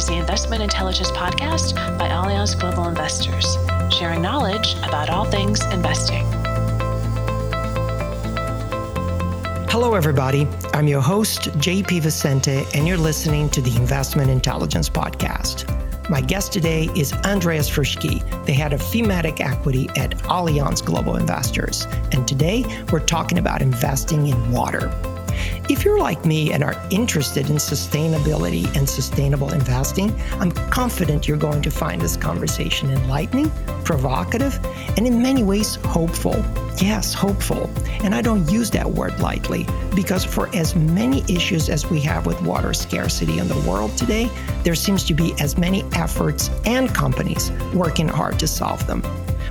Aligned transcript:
is 0.00 0.06
the 0.06 0.16
Investment 0.16 0.62
Intelligence 0.62 1.10
Podcast 1.10 1.74
by 1.98 2.08
Allianz 2.08 2.58
Global 2.58 2.88
Investors, 2.88 3.58
sharing 3.92 4.22
knowledge 4.22 4.72
about 4.78 5.10
all 5.10 5.26
things 5.26 5.62
investing. 5.74 6.24
Hello, 9.68 9.92
everybody. 9.92 10.48
I'm 10.72 10.88
your 10.88 11.02
host, 11.02 11.50
JP 11.58 12.00
Vicente, 12.00 12.64
and 12.72 12.88
you're 12.88 12.96
listening 12.96 13.50
to 13.50 13.60
the 13.60 13.76
Investment 13.76 14.30
Intelligence 14.30 14.88
Podcast. 14.88 15.68
My 16.08 16.22
guest 16.22 16.50
today 16.50 16.88
is 16.96 17.12
Andreas 17.12 17.68
Fruschki, 17.68 18.24
the 18.46 18.52
head 18.54 18.72
of 18.72 18.80
thematic 18.80 19.42
equity 19.42 19.90
at 19.96 20.16
Allianz 20.30 20.82
Global 20.82 21.16
Investors. 21.16 21.86
And 22.12 22.26
today 22.26 22.64
we're 22.90 23.00
talking 23.00 23.36
about 23.36 23.60
investing 23.60 24.28
in 24.28 24.50
water. 24.50 24.88
If 25.68 25.84
you're 25.84 25.98
like 25.98 26.24
me 26.24 26.52
and 26.52 26.64
are 26.64 26.74
interested 26.90 27.48
in 27.48 27.56
sustainability 27.56 28.66
and 28.76 28.88
sustainable 28.88 29.52
investing, 29.52 30.14
I'm 30.32 30.50
confident 30.50 31.28
you're 31.28 31.36
going 31.36 31.62
to 31.62 31.70
find 31.70 32.02
this 32.02 32.16
conversation 32.16 32.90
enlightening, 32.90 33.50
provocative, 33.84 34.58
and 34.96 35.06
in 35.06 35.22
many 35.22 35.42
ways 35.42 35.76
hopeful. 35.76 36.44
Yes, 36.78 37.14
hopeful. 37.14 37.70
And 38.02 38.14
I 38.14 38.22
don't 38.22 38.50
use 38.50 38.70
that 38.70 38.90
word 38.90 39.20
lightly 39.20 39.66
because 39.94 40.24
for 40.24 40.48
as 40.54 40.74
many 40.74 41.22
issues 41.28 41.68
as 41.68 41.88
we 41.90 42.00
have 42.00 42.26
with 42.26 42.40
water 42.42 42.72
scarcity 42.72 43.38
in 43.38 43.48
the 43.48 43.60
world 43.68 43.96
today, 43.96 44.30
there 44.64 44.74
seems 44.74 45.04
to 45.04 45.14
be 45.14 45.34
as 45.38 45.58
many 45.58 45.84
efforts 45.92 46.50
and 46.64 46.94
companies 46.94 47.52
working 47.74 48.08
hard 48.08 48.38
to 48.40 48.46
solve 48.46 48.86
them. 48.86 49.02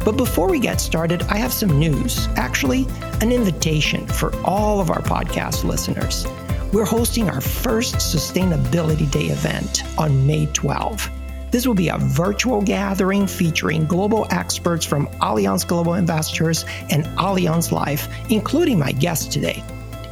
But 0.05 0.17
before 0.17 0.49
we 0.49 0.59
get 0.59 0.79
started, 0.79 1.23
I 1.23 1.37
have 1.37 1.53
some 1.53 1.77
news. 1.77 2.27
Actually, 2.35 2.87
an 3.21 3.31
invitation 3.31 4.07
for 4.07 4.33
all 4.43 4.79
of 4.79 4.89
our 4.89 5.01
podcast 5.01 5.63
listeners. 5.63 6.25
We're 6.71 6.85
hosting 6.85 7.29
our 7.29 7.41
first 7.41 7.95
Sustainability 7.95 9.09
Day 9.11 9.25
event 9.25 9.83
on 9.97 10.25
May 10.25 10.45
12. 10.47 11.09
This 11.51 11.65
will 11.65 11.73
be 11.73 11.89
a 11.89 11.97
virtual 11.97 12.61
gathering 12.61 13.25
featuring 13.25 13.85
global 13.85 14.27
experts 14.29 14.85
from 14.85 15.07
Allianz 15.19 15.67
Global 15.67 15.95
Investors 15.95 16.63
and 16.91 17.05
Allianz 17.17 17.71
Life, 17.71 18.07
including 18.29 18.77
my 18.77 18.91
guest 18.91 19.31
today, 19.31 19.63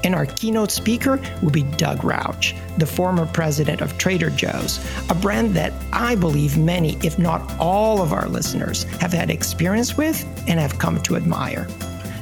and 0.03 0.15
our 0.15 0.25
keynote 0.25 0.71
speaker 0.71 1.19
will 1.41 1.51
be 1.51 1.63
Doug 1.63 2.03
Rauch, 2.03 2.55
the 2.77 2.85
former 2.85 3.25
president 3.25 3.81
of 3.81 3.97
Trader 3.97 4.29
Joe's, 4.29 4.79
a 5.09 5.15
brand 5.15 5.55
that 5.55 5.73
I 5.91 6.15
believe 6.15 6.57
many, 6.57 6.97
if 7.03 7.17
not 7.17 7.41
all 7.59 8.01
of 8.01 8.13
our 8.13 8.27
listeners, 8.27 8.83
have 9.01 9.13
had 9.13 9.29
experience 9.29 9.97
with 9.97 10.23
and 10.47 10.59
have 10.59 10.79
come 10.79 11.01
to 11.03 11.15
admire. 11.15 11.67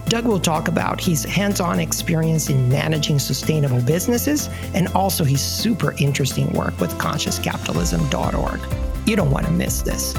Doug 0.07 0.25
will 0.25 0.39
talk 0.39 0.67
about 0.67 1.01
his 1.01 1.23
hands 1.23 1.59
on 1.59 1.79
experience 1.79 2.49
in 2.49 2.69
managing 2.69 3.17
sustainable 3.17 3.81
businesses 3.81 4.49
and 4.75 4.87
also 4.89 5.23
his 5.23 5.41
super 5.41 5.95
interesting 5.97 6.51
work 6.53 6.79
with 6.79 6.91
consciouscapitalism.org. 6.99 9.07
You 9.07 9.15
don't 9.15 9.31
want 9.31 9.47
to 9.47 9.51
miss 9.51 9.81
this. 9.81 10.15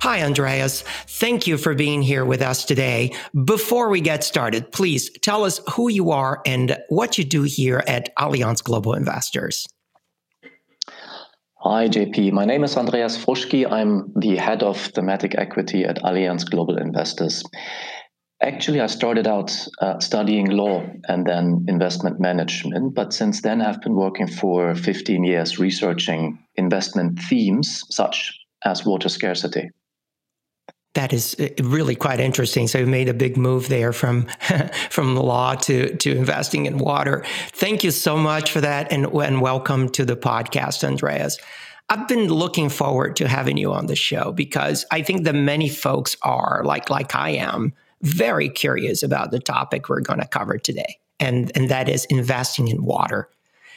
Hi, 0.02 0.22
Andreas. 0.22 0.80
Thank 1.06 1.46
you 1.46 1.58
for 1.58 1.74
being 1.74 2.00
here 2.00 2.24
with 2.24 2.40
us 2.40 2.64
today. 2.64 3.12
Before 3.44 3.90
we 3.90 4.00
get 4.00 4.24
started, 4.24 4.72
please 4.72 5.10
tell 5.20 5.44
us 5.44 5.60
who 5.74 5.90
you 5.90 6.10
are 6.10 6.40
and 6.46 6.78
what 6.88 7.18
you 7.18 7.24
do 7.24 7.42
here 7.42 7.84
at 7.86 8.08
Allianz 8.16 8.64
Global 8.64 8.94
Investors. 8.94 9.68
Hi, 11.58 11.86
JP. 11.86 12.32
My 12.32 12.46
name 12.46 12.64
is 12.64 12.78
Andreas 12.78 13.22
Fruschki. 13.22 13.70
I'm 13.70 14.10
the 14.16 14.36
head 14.36 14.62
of 14.62 14.78
thematic 14.78 15.34
equity 15.36 15.84
at 15.84 15.98
Allianz 15.98 16.48
Global 16.48 16.78
Investors. 16.78 17.44
Actually, 18.42 18.80
I 18.80 18.86
started 18.86 19.26
out 19.26 19.54
uh, 19.82 19.98
studying 19.98 20.46
law 20.46 20.82
and 21.08 21.26
then 21.26 21.66
investment 21.68 22.18
management, 22.18 22.94
but 22.94 23.12
since 23.12 23.42
then 23.42 23.60
I've 23.60 23.82
been 23.82 23.96
working 23.96 24.28
for 24.28 24.74
15 24.74 25.24
years 25.24 25.58
researching 25.58 26.38
investment 26.56 27.18
themes 27.18 27.84
such 27.90 28.32
as 28.64 28.86
water 28.86 29.10
scarcity 29.10 29.68
that 30.94 31.12
is 31.12 31.36
uh, 31.38 31.48
really 31.62 31.94
quite 31.94 32.20
interesting. 32.20 32.66
So 32.66 32.78
you 32.78 32.86
made 32.86 33.08
a 33.08 33.14
big 33.14 33.36
move 33.36 33.68
there 33.68 33.92
from 33.92 34.26
from 34.90 35.16
law 35.16 35.54
to 35.54 35.96
to 35.96 36.16
investing 36.16 36.66
in 36.66 36.78
water. 36.78 37.24
Thank 37.52 37.84
you 37.84 37.90
so 37.90 38.16
much 38.16 38.50
for 38.50 38.60
that, 38.60 38.90
and 38.92 39.06
and 39.06 39.40
welcome 39.40 39.88
to 39.90 40.04
the 40.04 40.16
podcast, 40.16 40.84
Andreas. 40.84 41.38
I've 41.88 42.06
been 42.06 42.28
looking 42.28 42.68
forward 42.68 43.16
to 43.16 43.28
having 43.28 43.56
you 43.56 43.72
on 43.72 43.86
the 43.86 43.96
show 43.96 44.32
because 44.32 44.86
I 44.92 45.02
think 45.02 45.24
that 45.24 45.34
many 45.34 45.68
folks 45.68 46.16
are 46.22 46.62
like 46.64 46.90
like 46.90 47.14
I 47.14 47.30
am 47.30 47.72
very 48.02 48.48
curious 48.48 49.02
about 49.02 49.30
the 49.30 49.40
topic 49.40 49.88
we're 49.88 50.00
going 50.00 50.20
to 50.20 50.28
cover 50.28 50.58
today, 50.58 50.98
and 51.20 51.52
and 51.54 51.68
that 51.68 51.88
is 51.88 52.04
investing 52.06 52.68
in 52.68 52.84
water. 52.84 53.28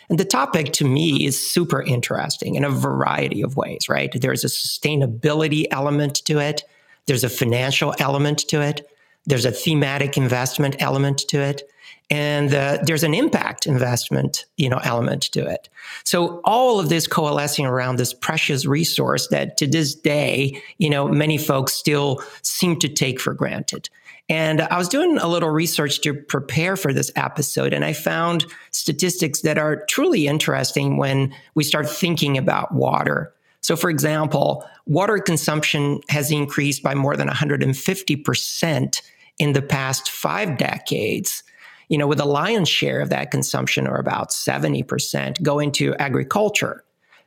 And 0.09 0.19
the 0.19 0.25
topic 0.25 0.73
to 0.73 0.85
me 0.85 1.25
is 1.25 1.51
super 1.51 1.81
interesting 1.81 2.55
in 2.55 2.65
a 2.65 2.69
variety 2.69 3.41
of 3.41 3.55
ways, 3.55 3.87
right? 3.87 4.11
There's 4.19 4.43
a 4.43 4.47
sustainability 4.47 5.65
element 5.71 6.15
to 6.25 6.39
it. 6.39 6.63
There's 7.05 7.23
a 7.23 7.29
financial 7.29 7.93
element 7.99 8.39
to 8.49 8.61
it. 8.61 8.87
There's 9.25 9.45
a 9.45 9.51
thematic 9.51 10.17
investment 10.17 10.75
element 10.79 11.19
to 11.29 11.39
it. 11.39 11.63
And 12.09 12.53
uh, 12.53 12.79
there's 12.83 13.03
an 13.03 13.13
impact 13.13 13.65
investment, 13.65 14.45
you 14.57 14.69
know, 14.69 14.79
element 14.83 15.23
to 15.31 15.47
it. 15.47 15.69
So 16.03 16.41
all 16.43 16.79
of 16.79 16.89
this 16.89 17.07
coalescing 17.07 17.65
around 17.65 17.95
this 17.95 18.13
precious 18.13 18.65
resource 18.65 19.27
that 19.29 19.57
to 19.57 19.67
this 19.67 19.95
day, 19.95 20.61
you 20.77 20.89
know, 20.89 21.07
many 21.07 21.37
folks 21.37 21.73
still 21.73 22.21
seem 22.41 22.77
to 22.79 22.89
take 22.89 23.19
for 23.19 23.33
granted. 23.33 23.89
And 24.29 24.61
I 24.61 24.77
was 24.77 24.89
doing 24.89 25.17
a 25.17 25.27
little 25.27 25.49
research 25.49 26.01
to 26.01 26.13
prepare 26.13 26.75
for 26.77 26.93
this 26.93 27.11
episode, 27.15 27.73
and 27.73 27.83
I 27.83 27.91
found 27.91 28.45
statistics 28.71 29.41
that 29.41 29.57
are 29.57 29.83
truly 29.85 30.27
interesting 30.27 30.97
when 30.97 31.33
we 31.55 31.63
start 31.63 31.89
thinking 31.89 32.37
about 32.37 32.73
water 32.73 33.33
so, 33.63 33.77
for 33.77 33.89
example, 33.89 34.67
water 34.85 35.17
consumption 35.19 36.01
has 36.09 36.29
increased 36.31 36.83
by 36.83 36.93
more 36.93 37.15
than 37.15 37.29
150% 37.29 39.01
in 39.39 39.53
the 39.53 39.61
past 39.61 40.11
five 40.11 40.57
decades. 40.57 41.43
You 41.87 41.97
know, 41.97 42.07
with 42.07 42.19
a 42.19 42.25
lion's 42.25 42.67
share 42.67 42.99
of 42.99 43.09
that 43.09 43.31
consumption, 43.31 43.87
or 43.87 43.95
about 43.95 44.31
70%, 44.31 45.41
go 45.41 45.59
into 45.59 45.95
agriculture. 45.95 46.83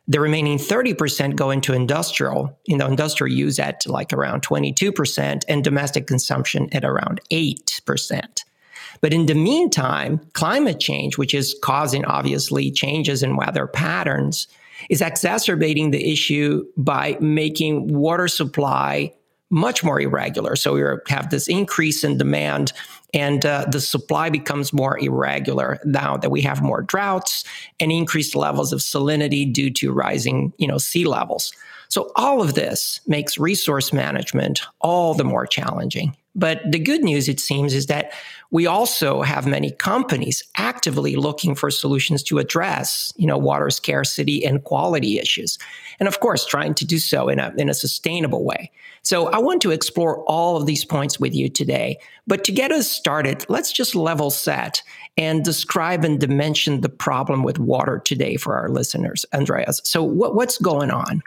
The 0.09 0.21
remaining 0.21 0.59
30% 0.59 1.37
go 1.37 1.51
into 1.51 1.73
industrial, 1.73 2.57
you 2.67 2.77
know, 2.77 2.87
industrial 2.87 3.35
use 3.35 3.59
at 3.59 3.87
like 3.87 4.13
around 4.13 4.43
22%, 4.43 5.43
and 5.49 5.65
domestic 5.65 6.07
consumption 6.07 6.69
at 6.73 6.85
around 6.85 7.21
8%. 7.31 8.45
But 9.01 9.15
in 9.15 9.27
the 9.27 9.35
meantime, 9.35 10.21
climate 10.35 10.81
change, 10.81 11.17
which 11.17 11.33
is 11.33 11.57
causing 11.63 12.05
obviously 12.05 12.71
changes 12.71 13.23
in 13.23 13.37
weather 13.37 13.67
patterns, 13.67 14.49
is 14.91 15.01
exacerbating 15.01 15.91
the 15.91 16.13
issue 16.13 16.65
by 16.77 17.17
making 17.21 17.93
water 17.93 18.29
supply 18.29 19.13
much 19.49 19.85
more 19.85 20.01
irregular. 20.01 20.57
So 20.57 20.75
we 20.75 20.83
have 21.09 21.31
this 21.31 21.47
increase 21.47 22.03
in 22.03 22.19
demand 22.19 22.73
and 23.15 23.47
uh, 23.47 23.67
the 23.71 23.81
supply 23.81 24.29
becomes 24.29 24.73
more 24.73 24.99
irregular 24.99 25.79
now 25.85 26.17
that 26.17 26.31
we 26.31 26.43
have 26.43 26.63
more 26.63 26.83
droughts 26.83 27.45
and 27.79 27.93
increased 27.93 28.35
levels 28.35 28.73
of 28.73 28.81
salinity 28.81 29.51
due 29.51 29.71
to 29.71 29.93
rising, 29.93 30.53
you 30.59 30.67
know, 30.67 30.79
sea 30.79 31.05
levels. 31.05 31.53
So 31.89 32.11
all 32.17 32.43
of 32.43 32.55
this 32.55 33.01
makes 33.07 33.39
resource 33.39 33.93
management 33.93 34.63
all 34.81 35.15
the 35.15 35.25
more 35.25 35.47
challenging. 35.47 36.17
But 36.35 36.61
the 36.71 36.79
good 36.79 37.03
news, 37.03 37.29
it 37.29 37.41
seems, 37.41 37.73
is 37.73 37.87
that 37.87 38.13
we 38.51 38.67
also 38.67 39.23
have 39.23 39.47
many 39.47 39.71
companies 39.73 40.43
actively 40.57 41.17
looking 41.17 41.55
for 41.55 41.71
solutions 41.71 42.23
to 42.25 42.39
address, 42.39 43.13
you 43.17 43.27
know, 43.27 43.39
water 43.39 43.71
scarcity 43.71 44.45
and 44.45 44.65
quality 44.65 45.19
issues. 45.19 45.59
And 45.99 46.07
of 46.07 46.21
course, 46.21 46.47
trying 46.47 46.75
to 46.75 46.85
do 46.85 46.99
so 46.99 47.29
in 47.29 47.39
a, 47.39 47.53
in 47.57 47.69
a 47.69 47.75
sustainable 47.75 48.45
way. 48.45 48.71
So 49.03 49.29
I 49.29 49.39
want 49.39 49.63
to 49.63 49.71
explore 49.71 50.23
all 50.25 50.57
of 50.57 50.67
these 50.67 50.85
points 50.85 51.21
with 51.21 51.35
you 51.35 51.49
today. 51.49 51.99
But 52.27 52.45
to 52.45 52.53
get 52.53 52.73
us 52.73 52.91
started, 52.91 53.45
let's 53.49 53.73
just 53.73 53.95
level 53.95 54.31
set 54.31 54.83
and 55.17 55.45
describe 55.45 56.05
and 56.05 56.19
dimension 56.19 56.81
the 56.81 56.89
problem 56.89 57.43
with 57.43 57.59
water 57.59 58.01
today 58.05 58.37
for 58.37 58.57
our 58.57 58.69
listeners. 58.69 59.25
Andreas, 59.33 59.81
so 59.85 60.03
what, 60.03 60.35
what's 60.35 60.59
going 60.59 60.91
on? 60.91 61.23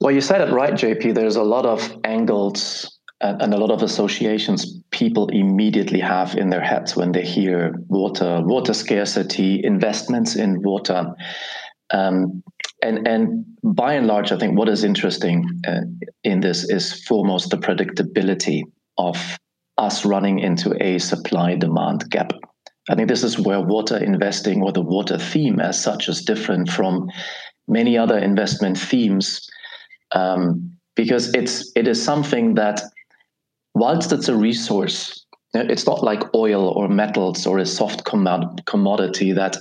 Well, 0.00 0.12
you 0.12 0.20
said 0.20 0.46
it 0.46 0.52
right, 0.52 0.74
JP. 0.74 1.14
There's 1.14 1.36
a 1.36 1.42
lot 1.42 1.66
of 1.66 1.96
angles 2.04 2.93
and, 3.24 3.42
and, 3.42 3.54
a 3.54 3.56
lot 3.56 3.70
of 3.70 3.82
associations 3.82 4.80
people 4.90 5.28
immediately 5.28 6.00
have 6.00 6.36
in 6.36 6.50
their 6.50 6.60
heads 6.60 6.94
when 6.94 7.12
they 7.12 7.24
hear 7.24 7.74
water, 7.88 8.42
water 8.44 8.74
scarcity, 8.74 9.64
investments 9.64 10.36
in 10.36 10.62
water. 10.62 11.14
Um, 11.90 12.42
and 12.82 13.08
and 13.08 13.44
by 13.62 13.94
and 13.94 14.06
large, 14.06 14.30
I 14.30 14.38
think 14.38 14.58
what 14.58 14.68
is 14.68 14.84
interesting 14.84 15.48
uh, 15.66 15.80
in 16.22 16.40
this 16.40 16.68
is 16.68 17.04
foremost 17.04 17.50
the 17.50 17.56
predictability 17.56 18.62
of 18.98 19.38
us 19.78 20.04
running 20.04 20.38
into 20.38 20.76
a 20.82 20.98
supply 20.98 21.56
demand 21.56 22.08
gap. 22.10 22.32
I 22.90 22.94
think 22.94 23.08
this 23.08 23.24
is 23.24 23.38
where 23.38 23.60
water 23.60 23.96
investing 23.96 24.62
or 24.62 24.70
the 24.72 24.82
water 24.82 25.18
theme 25.18 25.60
as 25.60 25.82
such 25.82 26.08
is 26.08 26.22
different 26.22 26.68
from 26.68 27.08
many 27.66 27.96
other 27.96 28.18
investment 28.18 28.78
themes 28.78 29.48
um, 30.12 30.70
because 30.94 31.34
it's 31.34 31.72
it 31.74 31.88
is 31.88 32.02
something 32.02 32.54
that 32.54 32.82
whilst 33.74 34.12
it's 34.12 34.28
a 34.28 34.36
resource 34.36 35.24
it's 35.54 35.86
not 35.86 36.02
like 36.02 36.34
oil 36.34 36.68
or 36.68 36.88
metals 36.88 37.46
or 37.46 37.58
a 37.58 37.66
soft 37.66 38.04
commodity 38.04 39.32
that 39.32 39.56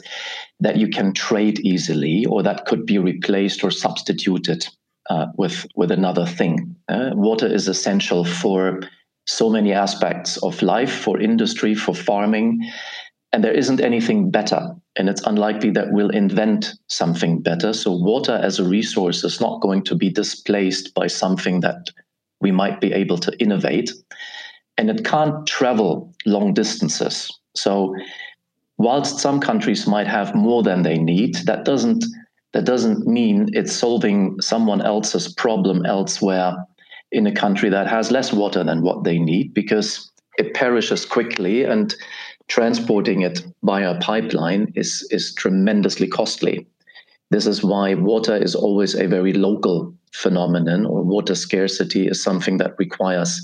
that 0.59 0.77
you 0.77 0.87
can 0.87 1.13
trade 1.13 1.59
easily 1.59 2.25
or 2.25 2.41
that 2.41 2.65
could 2.65 2.85
be 2.85 2.97
replaced 2.97 3.63
or 3.63 3.71
substituted 3.71 4.65
uh, 5.09 5.27
with 5.37 5.65
with 5.75 5.91
another 5.91 6.25
thing. 6.25 6.75
Uh, 6.89 7.11
water 7.13 7.47
is 7.47 7.67
essential 7.67 8.25
for 8.25 8.81
so 9.25 9.49
many 9.49 9.71
aspects 9.71 10.37
of 10.37 10.61
life, 10.61 10.91
for 10.91 11.19
industry, 11.19 11.75
for 11.75 11.93
farming, 11.93 12.59
and 13.31 13.43
there 13.43 13.53
isn't 13.53 13.81
anything 13.81 14.31
better. 14.31 14.75
And 14.95 15.09
it's 15.09 15.25
unlikely 15.25 15.71
that 15.71 15.91
we'll 15.91 16.09
invent 16.09 16.73
something 16.87 17.41
better. 17.41 17.73
So 17.73 17.91
water 17.91 18.33
as 18.33 18.59
a 18.59 18.67
resource 18.67 19.23
is 19.23 19.41
not 19.41 19.61
going 19.61 19.83
to 19.85 19.95
be 19.95 20.09
displaced 20.09 20.93
by 20.93 21.07
something 21.07 21.61
that 21.61 21.89
we 22.43 22.51
might 22.51 22.79
be 22.79 22.93
able 22.93 23.17
to 23.17 23.35
innovate 23.39 23.91
and 24.77 24.89
it 24.89 25.03
can't 25.05 25.47
travel 25.47 26.13
long 26.25 26.53
distances. 26.53 27.31
So, 27.55 27.95
whilst 28.77 29.19
some 29.19 29.39
countries 29.39 29.87
might 29.87 30.07
have 30.07 30.35
more 30.35 30.63
than 30.63 30.83
they 30.83 30.97
need, 30.97 31.35
that 31.45 31.65
doesn't 31.65 32.05
that 32.53 32.65
doesn't 32.65 33.07
mean 33.07 33.49
it's 33.53 33.73
solving 33.73 34.39
someone 34.39 34.81
else's 34.81 35.33
problem 35.33 35.85
elsewhere 35.87 36.55
in 37.11 37.25
a 37.25 37.33
country 37.33 37.69
that 37.69 37.87
has 37.87 38.11
less 38.11 38.31
water 38.31 38.63
than 38.63 38.83
what 38.83 39.03
they 39.03 39.17
need 39.17 39.53
because 39.55 40.11
it 40.37 40.53
perishes 40.53 41.03
quickly 41.03 41.63
and 41.63 41.95
transporting 42.47 43.21
it 43.21 43.43
via 43.63 43.97
pipeline 43.99 44.71
is 44.75 45.07
is 45.11 45.33
tremendously 45.35 46.07
costly. 46.07 46.67
This 47.29 47.47
is 47.47 47.63
why 47.63 47.95
water 47.95 48.35
is 48.35 48.55
always 48.55 48.95
a 48.95 49.07
very 49.07 49.33
local 49.33 49.93
phenomenon 50.13 50.85
or 50.85 51.03
water 51.03 51.35
scarcity 51.35 52.07
is 52.07 52.21
something 52.21 52.57
that 52.57 52.73
requires 52.77 53.41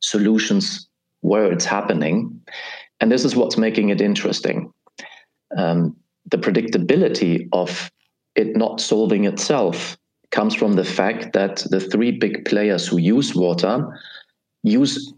solutions 0.00 0.88
where 1.20 1.50
it's 1.52 1.64
happening. 1.64 2.40
And 3.00 3.10
this 3.10 3.24
is 3.24 3.36
what's 3.36 3.56
making 3.56 3.90
it 3.90 4.00
interesting. 4.00 4.72
Um, 5.56 5.96
the 6.30 6.38
predictability 6.38 7.48
of 7.52 7.90
it 8.34 8.56
not 8.56 8.80
solving 8.80 9.24
itself 9.24 9.96
comes 10.30 10.54
from 10.54 10.74
the 10.74 10.84
fact 10.84 11.32
that 11.34 11.64
the 11.70 11.80
three 11.80 12.10
big 12.10 12.44
players 12.44 12.88
who 12.88 12.98
use 12.98 13.34
water 13.34 13.86
use 14.62 15.12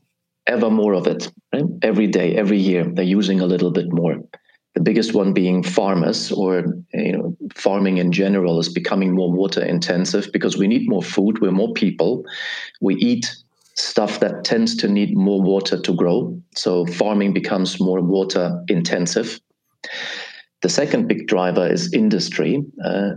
ever 0.46 0.70
more 0.70 0.94
of 0.94 1.06
it 1.06 1.30
right? 1.52 1.64
every 1.82 2.06
day, 2.06 2.36
every 2.36 2.58
year. 2.58 2.84
They're 2.84 3.04
using 3.04 3.40
a 3.40 3.46
little 3.46 3.70
bit 3.70 3.92
more. 3.92 4.16
The 4.74 4.80
biggest 4.80 5.14
one 5.14 5.32
being 5.32 5.62
farmers, 5.62 6.32
or 6.32 6.64
you 6.92 7.12
know, 7.12 7.36
farming 7.54 7.98
in 7.98 8.10
general 8.10 8.58
is 8.58 8.68
becoming 8.68 9.14
more 9.14 9.30
water 9.30 9.62
intensive 9.64 10.30
because 10.32 10.56
we 10.56 10.66
need 10.66 10.88
more 10.88 11.02
food. 11.02 11.40
We're 11.40 11.52
more 11.52 11.72
people. 11.72 12.24
We 12.80 12.96
eat 12.96 13.34
stuff 13.76 14.20
that 14.20 14.44
tends 14.44 14.76
to 14.76 14.88
need 14.88 15.16
more 15.16 15.40
water 15.40 15.80
to 15.80 15.94
grow. 15.94 16.40
So 16.56 16.86
farming 16.86 17.32
becomes 17.32 17.80
more 17.80 18.00
water 18.00 18.62
intensive. 18.68 19.40
The 20.62 20.68
second 20.68 21.08
big 21.08 21.26
driver 21.26 21.66
is 21.66 21.92
industry. 21.92 22.64
Uh, 22.84 23.10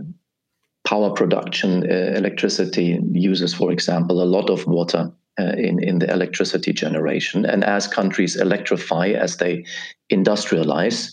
power 0.84 1.10
production, 1.10 1.84
uh, 1.90 2.12
electricity 2.16 3.00
uses, 3.12 3.54
for 3.54 3.72
example, 3.72 4.22
a 4.22 4.24
lot 4.24 4.50
of 4.50 4.66
water 4.66 5.10
uh, 5.38 5.52
in, 5.56 5.82
in 5.82 5.98
the 5.98 6.10
electricity 6.10 6.72
generation. 6.72 7.44
And 7.44 7.64
as 7.64 7.86
countries 7.86 8.36
electrify, 8.36 9.08
as 9.08 9.36
they 9.36 9.64
industrialize, 10.12 11.12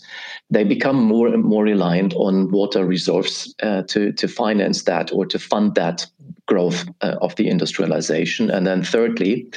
they 0.50 0.64
become 0.64 1.02
more 1.02 1.26
and 1.26 1.44
more 1.44 1.64
reliant 1.64 2.14
on 2.14 2.50
water 2.50 2.84
reserves 2.84 3.54
uh, 3.62 3.82
to, 3.82 4.12
to 4.12 4.28
finance 4.28 4.84
that 4.84 5.12
or 5.12 5.26
to 5.26 5.38
fund 5.38 5.74
that 5.74 6.06
growth 6.46 6.88
uh, 7.00 7.16
of 7.20 7.34
the 7.36 7.48
industrialization. 7.48 8.50
And 8.50 8.66
then 8.66 8.84
thirdly, 8.84 9.48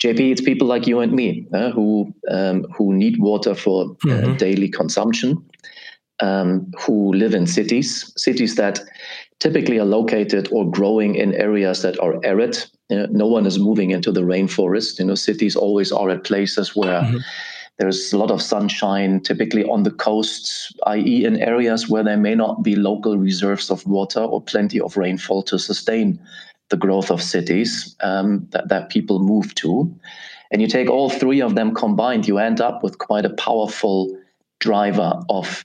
JP, 0.00 0.32
it's 0.32 0.40
people 0.40 0.66
like 0.66 0.86
you 0.86 1.00
and 1.00 1.12
me 1.12 1.46
uh, 1.52 1.70
who 1.70 2.14
um, 2.30 2.64
who 2.76 2.92
need 2.92 3.18
water 3.18 3.54
for 3.54 3.84
uh, 3.84 3.88
mm-hmm. 4.06 4.36
daily 4.36 4.68
consumption, 4.68 5.44
um, 6.20 6.70
who 6.78 7.12
live 7.14 7.34
in 7.34 7.46
cities, 7.46 8.12
cities 8.16 8.54
that 8.56 8.80
typically 9.40 9.78
are 9.78 9.84
located 9.84 10.48
or 10.52 10.70
growing 10.70 11.14
in 11.16 11.34
areas 11.34 11.82
that 11.82 11.98
are 12.00 12.20
arid. 12.24 12.64
You 12.90 12.98
know, 12.98 13.06
no 13.10 13.26
one 13.26 13.46
is 13.46 13.58
moving 13.58 13.90
into 13.90 14.12
the 14.12 14.22
rainforest. 14.22 14.98
You 15.00 15.06
know, 15.06 15.16
cities 15.16 15.56
always 15.56 15.90
are 15.90 16.10
at 16.10 16.24
places 16.24 16.76
where. 16.76 17.00
Mm-hmm 17.00 17.18
there's 17.78 18.12
a 18.12 18.18
lot 18.18 18.32
of 18.32 18.42
sunshine, 18.42 19.20
typically 19.20 19.64
on 19.64 19.84
the 19.84 19.92
coasts, 19.92 20.72
i.e., 20.86 21.24
in 21.24 21.40
areas 21.40 21.88
where 21.88 22.02
there 22.02 22.16
may 22.16 22.34
not 22.34 22.64
be 22.64 22.74
local 22.74 23.16
reserves 23.16 23.70
of 23.70 23.86
water 23.86 24.20
or 24.20 24.42
plenty 24.42 24.80
of 24.80 24.96
rainfall 24.96 25.44
to 25.44 25.58
sustain 25.58 26.20
the 26.70 26.76
growth 26.76 27.10
of 27.10 27.22
cities 27.22 27.96
um, 28.00 28.46
that, 28.50 28.68
that 28.68 28.90
people 28.90 29.20
move 29.20 29.54
to. 29.54 29.94
And 30.50 30.60
you 30.60 30.66
take 30.66 30.90
all 30.90 31.08
three 31.08 31.40
of 31.40 31.54
them 31.54 31.72
combined, 31.72 32.26
you 32.26 32.38
end 32.38 32.60
up 32.60 32.82
with 32.82 32.98
quite 32.98 33.24
a 33.24 33.34
powerful 33.34 34.18
driver 34.58 35.12
of 35.28 35.64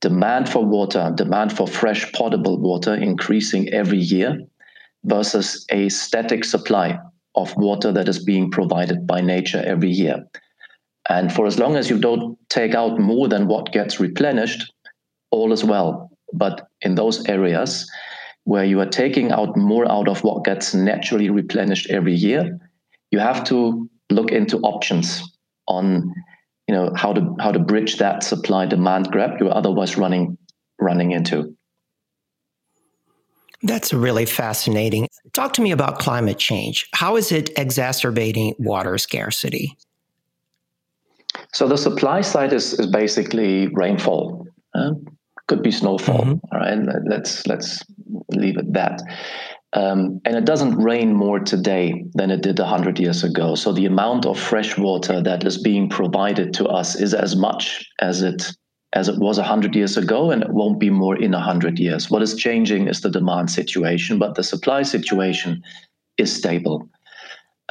demand 0.00 0.48
for 0.48 0.64
water, 0.64 1.12
demand 1.14 1.56
for 1.56 1.68
fresh 1.68 2.10
potable 2.12 2.58
water 2.58 2.94
increasing 2.94 3.68
every 3.72 3.98
year 3.98 4.40
versus 5.04 5.64
a 5.70 5.88
static 5.90 6.44
supply 6.44 6.98
of 7.36 7.56
water 7.56 7.92
that 7.92 8.08
is 8.08 8.24
being 8.24 8.50
provided 8.50 9.06
by 9.06 9.20
nature 9.20 9.62
every 9.64 9.90
year. 9.90 10.26
And 11.08 11.32
for 11.32 11.46
as 11.46 11.58
long 11.58 11.76
as 11.76 11.88
you 11.88 11.98
don't 11.98 12.36
take 12.48 12.74
out 12.74 12.98
more 12.98 13.28
than 13.28 13.46
what 13.46 13.72
gets 13.72 14.00
replenished, 14.00 14.72
all 15.30 15.52
is 15.52 15.64
well. 15.64 16.10
But 16.32 16.68
in 16.80 16.94
those 16.94 17.26
areas 17.28 17.88
where 18.44 18.64
you 18.64 18.80
are 18.80 18.86
taking 18.86 19.30
out 19.30 19.56
more 19.56 19.90
out 19.90 20.08
of 20.08 20.22
what 20.24 20.44
gets 20.44 20.74
naturally 20.74 21.30
replenished 21.30 21.90
every 21.90 22.14
year, 22.14 22.58
you 23.10 23.18
have 23.18 23.44
to 23.44 23.88
look 24.10 24.30
into 24.30 24.58
options 24.58 25.22
on 25.66 26.12
you 26.68 26.74
know 26.74 26.92
how 26.96 27.12
to 27.12 27.34
how 27.38 27.52
to 27.52 27.58
bridge 27.58 27.98
that 27.98 28.22
supply 28.22 28.66
demand 28.66 29.10
gap 29.12 29.38
you're 29.40 29.54
otherwise 29.54 29.96
running 29.96 30.36
running 30.80 31.12
into. 31.12 31.56
That's 33.62 33.92
really 33.92 34.26
fascinating. 34.26 35.08
Talk 35.32 35.54
to 35.54 35.62
me 35.62 35.70
about 35.70 35.98
climate 35.98 36.38
change. 36.38 36.88
How 36.92 37.16
is 37.16 37.32
it 37.32 37.50
exacerbating 37.58 38.54
water 38.58 38.98
scarcity? 38.98 39.76
So 41.56 41.66
the 41.66 41.78
supply 41.78 42.20
side 42.20 42.52
is, 42.52 42.74
is 42.74 42.86
basically 42.86 43.68
rainfall. 43.68 44.46
Uh, 44.74 44.90
could 45.48 45.62
be 45.62 45.70
snowfall. 45.70 46.24
Mm-hmm. 46.24 46.52
All 46.52 46.60
right, 46.60 46.78
let's 47.06 47.46
let's 47.46 47.82
leave 48.28 48.58
it 48.58 48.74
that. 48.74 49.00
Um, 49.72 50.20
and 50.26 50.36
it 50.36 50.44
doesn't 50.44 50.76
rain 50.76 51.14
more 51.14 51.38
today 51.38 52.04
than 52.12 52.30
it 52.30 52.42
did 52.42 52.58
100 52.58 52.98
years 52.98 53.24
ago. 53.24 53.54
So 53.54 53.72
the 53.72 53.86
amount 53.86 54.26
of 54.26 54.38
fresh 54.38 54.76
water 54.76 55.22
that 55.22 55.44
is 55.44 55.56
being 55.56 55.88
provided 55.88 56.52
to 56.54 56.66
us 56.66 56.94
is 56.94 57.14
as 57.14 57.36
much 57.36 57.88
as 58.00 58.20
it 58.20 58.52
as 58.92 59.08
it 59.08 59.18
was 59.18 59.38
100 59.38 59.74
years 59.74 59.96
ago, 59.96 60.30
and 60.30 60.42
it 60.42 60.50
won't 60.50 60.78
be 60.78 60.90
more 60.90 61.16
in 61.16 61.32
100 61.32 61.78
years. 61.78 62.10
What 62.10 62.20
is 62.20 62.34
changing 62.34 62.86
is 62.86 63.00
the 63.00 63.08
demand 63.08 63.50
situation, 63.50 64.18
but 64.18 64.34
the 64.34 64.44
supply 64.44 64.82
situation 64.82 65.62
is 66.18 66.36
stable, 66.36 66.86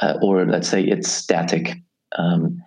uh, 0.00 0.14
or 0.22 0.44
let's 0.44 0.68
say 0.68 0.82
it's 0.82 1.08
static. 1.08 1.76
Um, 2.18 2.60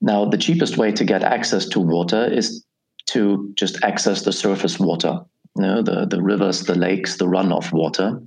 now, 0.00 0.24
the 0.24 0.36
cheapest 0.36 0.76
way 0.76 0.92
to 0.92 1.04
get 1.04 1.22
access 1.22 1.66
to 1.70 1.80
water 1.80 2.26
is 2.26 2.64
to 3.06 3.52
just 3.54 3.82
access 3.82 4.22
the 4.22 4.32
surface 4.32 4.78
water, 4.78 5.20
you 5.56 5.62
know, 5.62 5.82
the, 5.82 6.06
the 6.06 6.22
rivers, 6.22 6.64
the 6.64 6.74
lakes, 6.74 7.16
the 7.16 7.26
runoff 7.26 7.72
water. 7.72 8.20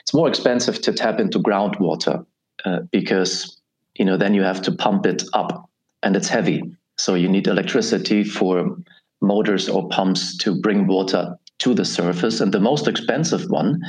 It's 0.00 0.14
more 0.14 0.28
expensive 0.28 0.80
to 0.82 0.92
tap 0.92 1.20
into 1.20 1.38
groundwater 1.38 2.24
uh, 2.64 2.80
because 2.92 3.60
you 3.96 4.04
know 4.04 4.16
then 4.16 4.34
you 4.34 4.42
have 4.42 4.62
to 4.62 4.72
pump 4.72 5.06
it 5.06 5.22
up 5.32 5.68
and 6.02 6.16
it's 6.16 6.28
heavy. 6.28 6.62
So 6.98 7.14
you 7.14 7.28
need 7.28 7.46
electricity 7.46 8.24
for 8.24 8.76
motors 9.20 9.68
or 9.68 9.88
pumps 9.88 10.36
to 10.38 10.60
bring 10.60 10.86
water 10.86 11.36
to 11.60 11.74
the 11.74 11.84
surface. 11.84 12.40
And 12.40 12.52
the 12.52 12.60
most 12.60 12.86
expensive 12.86 13.48
one 13.50 13.80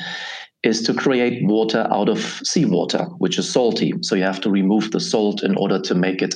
is 0.63 0.81
to 0.83 0.93
create 0.93 1.45
water 1.45 1.87
out 1.91 2.09
of 2.09 2.19
seawater, 2.19 3.05
which 3.19 3.37
is 3.37 3.51
salty. 3.51 3.93
So 4.01 4.15
you 4.15 4.23
have 4.23 4.41
to 4.41 4.49
remove 4.49 4.91
the 4.91 4.99
salt 4.99 5.43
in 5.43 5.55
order 5.55 5.79
to 5.79 5.93
make 5.93 6.21
it 6.21 6.35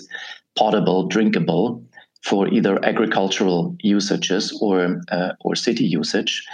potable, 0.58 1.08
drinkable 1.08 1.84
for 2.24 2.48
either 2.48 2.84
agricultural 2.84 3.76
usages 3.82 4.58
or 4.62 5.02
uh, 5.12 5.32
or 5.42 5.56
city 5.56 5.86
usage. 5.86 6.46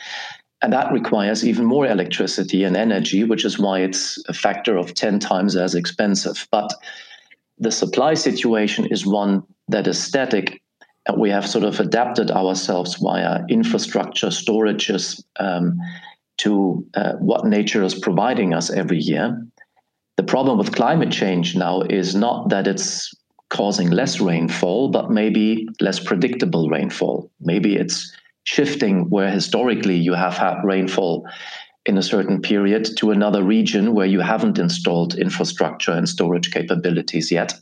And 0.62 0.72
that 0.74 0.92
requires 0.92 1.46
even 1.46 1.66
more 1.66 1.86
electricity 1.86 2.64
and 2.64 2.76
energy, 2.76 3.24
which 3.24 3.46
is 3.46 3.60
why 3.60 3.80
it's 3.80 4.18
a 4.28 4.34
factor 4.34 4.78
of 4.78 4.94
10 4.94 5.20
times 5.20 5.56
as 5.56 5.76
expensive. 5.76 6.48
But 6.50 6.74
the 7.60 7.72
supply 7.72 8.14
situation 8.14 8.88
is 8.90 9.06
one 9.06 9.44
that 9.68 9.88
is 9.88 10.02
static 10.02 10.62
we 11.18 11.30
have 11.30 11.48
sort 11.48 11.64
of 11.64 11.80
adapted 11.80 12.32
ourselves 12.32 12.96
via 12.96 13.44
infrastructure 13.48 14.28
storages 14.28 15.24
um, 15.40 15.78
to 16.38 16.86
uh, 16.96 17.14
what 17.14 17.46
nature 17.46 17.84
is 17.84 17.94
providing 17.94 18.54
us 18.54 18.72
every 18.72 18.98
year. 18.98 19.46
The 20.18 20.24
problem 20.24 20.58
with 20.58 20.76
climate 20.76 21.12
change 21.12 21.56
now 21.56 21.82
is 21.82 22.16
not 22.16 22.50
that 22.50 22.68
it's 22.68 23.14
causing 23.56 23.90
less 23.90 24.20
rainfall, 24.20 24.90
but 24.90 25.10
maybe 25.10 25.68
less 25.80 25.98
predictable 25.98 26.70
rainfall. 26.70 27.32
Maybe 27.40 27.78
it's 27.78 28.14
shifting 28.44 29.10
where 29.10 29.32
historically 29.32 29.96
you 29.96 30.14
have 30.14 30.38
had 30.38 30.62
rainfall 30.64 31.26
in 31.86 31.98
a 31.98 32.04
certain 32.04 32.42
period 32.42 32.90
to 32.98 33.12
another 33.12 33.44
region 33.44 33.94
where 33.94 34.06
you 34.08 34.20
haven't 34.20 34.60
installed 34.60 35.16
infrastructure 35.16 35.92
and 35.92 36.10
storage 36.10 36.52
capabilities 36.52 37.32
yet. 37.32 37.54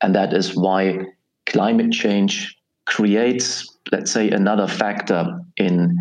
And 0.00 0.14
that 0.14 0.32
is 0.32 0.56
why 0.56 1.00
climate 1.46 1.92
change 1.92 2.56
creates, 2.86 3.68
let's 3.92 4.10
say, 4.10 4.30
another 4.30 4.66
factor 4.66 5.40
in 5.58 5.94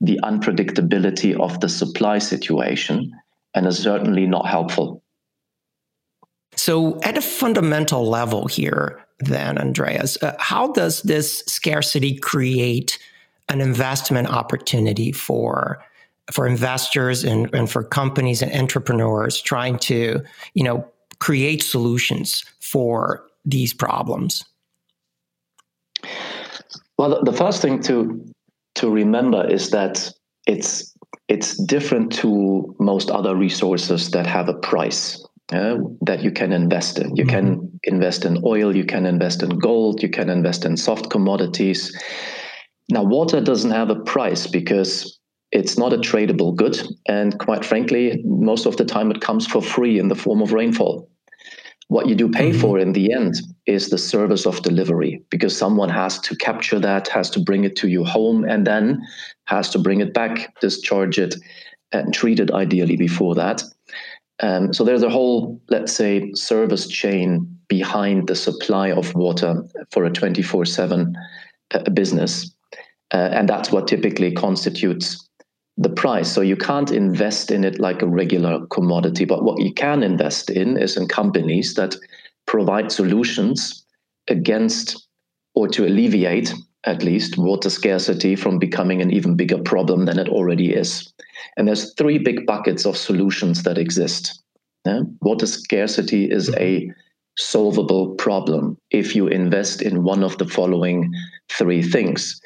the 0.00 0.18
unpredictability 0.24 1.38
of 1.38 1.60
the 1.60 1.68
supply 1.68 2.18
situation 2.18 3.12
and 3.54 3.66
is 3.66 3.78
certainly 3.78 4.26
not 4.26 4.48
helpful. 4.48 5.01
So, 6.64 7.00
at 7.00 7.18
a 7.18 7.20
fundamental 7.20 8.08
level 8.08 8.46
here, 8.46 9.04
then, 9.18 9.58
Andreas, 9.58 10.16
uh, 10.22 10.36
how 10.38 10.68
does 10.70 11.02
this 11.02 11.42
scarcity 11.48 12.16
create 12.16 13.00
an 13.48 13.60
investment 13.60 14.28
opportunity 14.28 15.10
for 15.10 15.84
for 16.30 16.46
investors 16.46 17.24
and, 17.24 17.52
and 17.52 17.68
for 17.68 17.82
companies 17.82 18.42
and 18.42 18.52
entrepreneurs 18.54 19.42
trying 19.42 19.76
to, 19.80 20.22
you 20.54 20.62
know, 20.62 20.86
create 21.18 21.64
solutions 21.64 22.44
for 22.60 23.26
these 23.44 23.74
problems? 23.74 24.44
Well, 26.96 27.24
the 27.24 27.32
first 27.32 27.60
thing 27.60 27.82
to 27.88 28.24
to 28.76 28.88
remember 28.88 29.44
is 29.50 29.70
that 29.70 30.12
it's 30.46 30.94
it's 31.26 31.56
different 31.56 32.12
to 32.20 32.76
most 32.78 33.10
other 33.10 33.34
resources 33.34 34.12
that 34.12 34.28
have 34.28 34.48
a 34.48 34.54
price 34.54 35.21
uh, 35.54 35.78
that 36.02 36.22
you 36.22 36.30
can 36.30 36.52
invest 36.52 36.98
in. 36.98 37.16
You 37.16 37.24
mm-hmm. 37.24 37.36
can 37.36 37.80
invest 37.84 38.24
in 38.24 38.42
oil, 38.44 38.74
you 38.74 38.84
can 38.84 39.06
invest 39.06 39.42
in 39.42 39.58
gold, 39.58 40.02
you 40.02 40.08
can 40.08 40.28
invest 40.30 40.64
in 40.64 40.76
soft 40.76 41.10
commodities. 41.10 41.96
Now, 42.90 43.02
water 43.02 43.40
doesn't 43.40 43.70
have 43.70 43.90
a 43.90 44.00
price 44.00 44.46
because 44.46 45.18
it's 45.52 45.78
not 45.78 45.92
a 45.92 45.98
tradable 45.98 46.54
good. 46.56 46.80
And 47.06 47.38
quite 47.38 47.64
frankly, 47.64 48.22
most 48.24 48.66
of 48.66 48.76
the 48.76 48.84
time 48.84 49.10
it 49.10 49.20
comes 49.20 49.46
for 49.46 49.62
free 49.62 49.98
in 49.98 50.08
the 50.08 50.14
form 50.14 50.42
of 50.42 50.52
rainfall. 50.52 51.08
What 51.88 52.08
you 52.08 52.14
do 52.14 52.30
pay 52.30 52.50
mm-hmm. 52.50 52.60
for 52.60 52.78
in 52.78 52.94
the 52.94 53.12
end 53.12 53.34
is 53.66 53.90
the 53.90 53.98
service 53.98 54.46
of 54.46 54.62
delivery 54.62 55.22
because 55.30 55.54
someone 55.56 55.90
has 55.90 56.18
to 56.20 56.36
capture 56.36 56.78
that, 56.78 57.08
has 57.08 57.28
to 57.30 57.40
bring 57.40 57.64
it 57.64 57.76
to 57.76 57.88
your 57.88 58.06
home, 58.06 58.44
and 58.44 58.66
then 58.66 59.02
has 59.44 59.68
to 59.70 59.78
bring 59.78 60.00
it 60.00 60.14
back, 60.14 60.58
discharge 60.60 61.18
it, 61.18 61.34
and 61.92 62.14
treat 62.14 62.40
it 62.40 62.50
ideally 62.50 62.96
before 62.96 63.34
that. 63.34 63.62
Um, 64.42 64.72
so 64.72 64.84
there's 64.84 65.04
a 65.04 65.10
whole, 65.10 65.60
let's 65.68 65.92
say, 65.92 66.32
service 66.34 66.88
chain 66.88 67.58
behind 67.68 68.28
the 68.28 68.34
supply 68.34 68.90
of 68.90 69.14
water 69.14 69.64
for 69.90 70.04
a 70.04 70.10
24 70.10 70.64
7 70.64 71.14
uh, 71.72 71.90
business. 71.90 72.52
Uh, 73.14 73.28
and 73.32 73.48
that's 73.48 73.70
what 73.70 73.86
typically 73.86 74.32
constitutes 74.32 75.28
the 75.76 75.88
price. 75.88 76.30
So 76.30 76.40
you 76.40 76.56
can't 76.56 76.90
invest 76.90 77.50
in 77.50 77.64
it 77.64 77.78
like 77.78 78.02
a 78.02 78.06
regular 78.06 78.66
commodity, 78.66 79.24
but 79.24 79.44
what 79.44 79.60
you 79.60 79.72
can 79.72 80.02
invest 80.02 80.50
in 80.50 80.76
is 80.76 80.96
in 80.96 81.08
companies 81.08 81.74
that 81.74 81.96
provide 82.46 82.90
solutions 82.90 83.84
against 84.28 85.08
or 85.54 85.68
to 85.68 85.86
alleviate 85.86 86.52
at 86.84 87.02
least 87.02 87.38
water 87.38 87.70
scarcity 87.70 88.34
from 88.34 88.58
becoming 88.58 89.00
an 89.00 89.10
even 89.10 89.36
bigger 89.36 89.58
problem 89.58 90.06
than 90.06 90.18
it 90.18 90.28
already 90.28 90.72
is. 90.72 91.12
And 91.56 91.68
there's 91.68 91.94
three 91.94 92.18
big 92.18 92.46
buckets 92.46 92.84
of 92.84 92.96
solutions 92.96 93.62
that 93.62 93.78
exist. 93.78 94.42
Yeah? 94.84 95.02
Water 95.20 95.46
scarcity 95.46 96.30
is 96.30 96.52
a 96.56 96.90
solvable 97.38 98.14
problem 98.16 98.76
if 98.90 99.16
you 99.16 99.26
invest 99.26 99.80
in 99.80 100.02
one 100.02 100.22
of 100.22 100.36
the 100.38 100.46
following 100.46 101.12
three 101.50 101.82
things. 101.82 102.40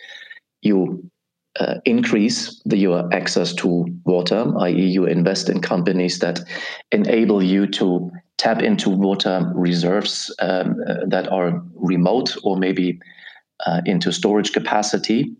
You 0.62 1.10
uh, 1.58 1.76
increase 1.84 2.60
the, 2.66 2.76
your 2.76 3.12
access 3.14 3.54
to 3.54 3.86
water, 4.04 4.52
i.e., 4.60 4.86
you 4.86 5.06
invest 5.06 5.48
in 5.48 5.60
companies 5.60 6.18
that 6.18 6.40
enable 6.92 7.42
you 7.42 7.66
to 7.68 8.10
tap 8.36 8.62
into 8.62 8.90
water 8.90 9.50
reserves 9.54 10.34
um, 10.40 10.76
uh, 10.86 11.06
that 11.06 11.26
are 11.32 11.62
remote 11.74 12.36
or 12.42 12.58
maybe 12.58 12.98
uh, 13.64 13.80
into 13.86 14.12
storage 14.12 14.52
capacity. 14.52 15.32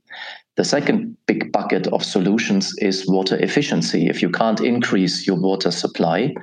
The 0.56 0.64
second 0.64 1.16
big 1.26 1.52
bucket 1.52 1.86
of 1.88 2.02
solutions 2.02 2.72
is 2.78 3.06
water 3.06 3.36
efficiency. 3.36 4.08
If 4.08 4.22
you 4.22 4.30
can't 4.30 4.60
increase 4.60 5.26
your 5.26 5.36
water 5.38 5.70
supply, 5.70 6.34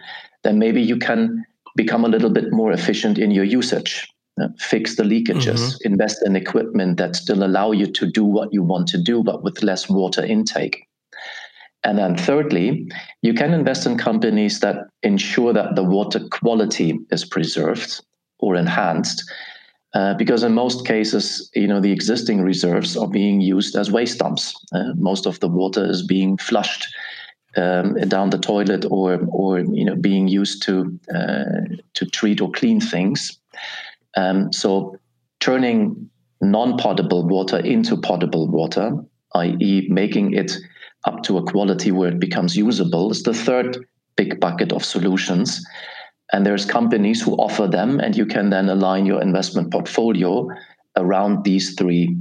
then 0.43 0.59
maybe 0.59 0.81
you 0.81 0.97
can 0.97 1.43
become 1.75 2.05
a 2.05 2.09
little 2.09 2.29
bit 2.29 2.51
more 2.51 2.71
efficient 2.71 3.17
in 3.17 3.31
your 3.31 3.45
usage. 3.45 4.07
Uh, 4.41 4.47
fix 4.57 4.95
the 4.95 5.03
leakages, 5.03 5.61
mm-hmm. 5.61 5.93
invest 5.93 6.17
in 6.25 6.35
equipment 6.35 6.97
that 6.97 7.15
still 7.15 7.43
allow 7.43 7.71
you 7.71 7.85
to 7.85 8.09
do 8.09 8.23
what 8.23 8.51
you 8.51 8.63
want 8.63 8.87
to 8.87 8.97
do, 8.97 9.23
but 9.23 9.43
with 9.43 9.61
less 9.61 9.87
water 9.87 10.25
intake. 10.25 10.87
And 11.83 11.97
then, 11.99 12.15
thirdly, 12.15 12.89
you 13.21 13.33
can 13.33 13.53
invest 13.53 13.85
in 13.85 13.97
companies 13.97 14.59
that 14.61 14.77
ensure 15.03 15.53
that 15.53 15.75
the 15.75 15.83
water 15.83 16.21
quality 16.31 16.99
is 17.11 17.25
preserved 17.25 18.01
or 18.39 18.55
enhanced. 18.55 19.23
Uh, 19.93 20.15
because 20.15 20.41
in 20.43 20.53
most 20.53 20.87
cases, 20.87 21.49
you 21.53 21.67
know, 21.67 21.79
the 21.79 21.91
existing 21.91 22.41
reserves 22.41 22.97
are 22.97 23.07
being 23.07 23.41
used 23.41 23.75
as 23.75 23.91
waste 23.91 24.17
dumps. 24.17 24.55
Uh, 24.73 24.91
most 24.95 25.27
of 25.27 25.39
the 25.39 25.47
water 25.47 25.85
is 25.85 26.01
being 26.01 26.35
flushed 26.37 26.87
um, 27.55 27.93
down 28.07 28.31
the 28.31 28.39
toilet, 28.39 28.85
or, 28.89 29.19
or 29.29 29.59
you 29.59 29.85
know, 29.85 29.95
being 29.95 30.27
used 30.27 30.63
to 30.63 30.99
uh, 31.13 31.75
to 31.93 32.05
treat 32.07 32.41
or 32.41 32.49
clean 32.51 32.81
things. 32.81 33.37
Um, 34.17 34.51
so 34.51 34.97
turning 35.39 36.09
non-potable 36.41 37.27
water 37.27 37.57
into 37.57 37.95
potable 37.95 38.47
water, 38.47 38.91
i.e., 39.35 39.87
making 39.89 40.33
it 40.33 40.57
up 41.05 41.21
to 41.23 41.37
a 41.37 41.43
quality 41.43 41.91
where 41.91 42.09
it 42.09 42.19
becomes 42.19 42.57
usable, 42.57 43.11
is 43.11 43.23
the 43.23 43.33
third 43.33 43.77
big 44.15 44.39
bucket 44.39 44.71
of 44.71 44.83
solutions. 44.83 45.63
And 46.33 46.45
there's 46.45 46.65
companies 46.65 47.21
who 47.21 47.35
offer 47.35 47.67
them, 47.67 47.99
and 47.99 48.17
you 48.17 48.25
can 48.25 48.49
then 48.49 48.67
align 48.67 49.05
your 49.05 49.21
investment 49.21 49.71
portfolio 49.71 50.49
around 50.97 51.43
these 51.43 51.75
three 51.75 52.17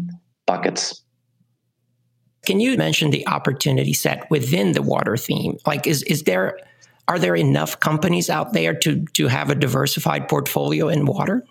buckets. 0.47 1.03
Can 2.45 2.61
you 2.61 2.77
mention 2.77 3.11
the 3.11 3.27
opportunity 3.27 3.95
set 3.95 4.31
within 4.31 4.73
the 4.73 4.83
water 4.83 5.17
theme? 5.17 5.57
Like, 5.67 5.87
is 5.87 6.03
is 6.03 6.25
there 6.25 6.59
are 7.09 7.19
there 7.19 7.35
enough 7.35 7.81
companies 7.81 8.29
out 8.29 8.53
there 8.53 8.75
to 8.81 9.05
to 9.15 9.29
have 9.29 9.49
a 9.49 9.55
diversified 9.55 10.29
portfolio 10.29 10.89
in 10.89 11.07
water? 11.07 11.45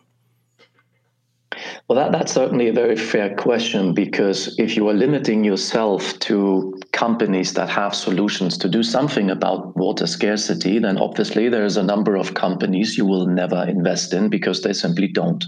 Well, 1.92 2.00
that, 2.00 2.18
that's 2.18 2.32
certainly 2.32 2.70
a 2.70 2.74
very 2.74 2.96
fair 2.96 3.36
question 3.36 3.94
because 3.94 4.58
if 4.58 4.78
you 4.78 4.88
are 4.88 4.94
limiting 4.94 5.44
yourself 5.44 6.18
to 6.20 6.80
companies 6.94 7.54
that 7.56 7.68
have 7.68 7.94
solutions 7.94 8.58
to 8.60 8.70
do 8.70 8.82
something 8.82 9.30
about 9.30 9.76
water 9.76 10.08
scarcity, 10.08 10.80
then 10.80 10.98
obviously 10.98 11.50
there's 11.50 11.76
a 11.76 11.84
number 11.84 12.16
of 12.16 12.34
companies 12.34 12.98
you 12.98 13.06
will 13.06 13.26
never 13.26 13.66
invest 13.68 14.14
in 14.14 14.30
because 14.30 14.62
they 14.62 14.72
simply 14.72 15.10
don't. 15.10 15.44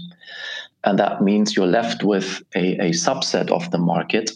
And 0.84 0.98
that 0.98 1.22
means 1.22 1.56
you're 1.56 1.66
left 1.66 2.04
with 2.04 2.42
a, 2.54 2.76
a 2.76 2.90
subset 2.90 3.50
of 3.50 3.70
the 3.70 3.78
market 3.78 4.30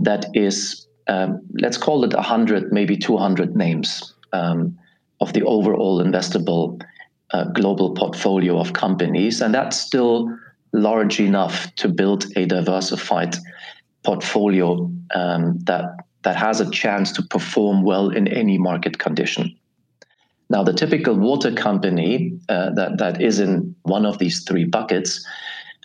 that 0.00 0.26
is, 0.34 0.88
um, 1.06 1.40
let's 1.60 1.78
call 1.78 2.02
it 2.02 2.14
100, 2.14 2.72
maybe 2.72 2.96
200 2.96 3.54
names 3.54 4.12
um, 4.32 4.76
of 5.20 5.34
the 5.34 5.44
overall 5.44 6.02
investable 6.04 6.82
uh, 7.30 7.44
global 7.44 7.94
portfolio 7.94 8.58
of 8.58 8.72
companies. 8.72 9.40
And 9.40 9.54
that's 9.54 9.78
still 9.78 10.36
large 10.72 11.20
enough 11.20 11.74
to 11.76 11.88
build 11.88 12.26
a 12.36 12.46
diversified 12.46 13.36
portfolio 14.04 14.90
um, 15.14 15.58
that 15.64 15.84
that 16.22 16.36
has 16.36 16.60
a 16.60 16.70
chance 16.70 17.12
to 17.12 17.22
perform 17.22 17.82
well 17.82 18.10
in 18.10 18.26
any 18.28 18.58
market 18.58 18.98
condition. 18.98 19.56
Now, 20.50 20.64
the 20.64 20.72
typical 20.72 21.14
water 21.14 21.52
company 21.52 22.38
uh, 22.48 22.70
that 22.70 22.98
that 22.98 23.20
is 23.22 23.38
in 23.38 23.74
one 23.82 24.06
of 24.06 24.18
these 24.18 24.44
three 24.44 24.64
buckets 24.64 25.24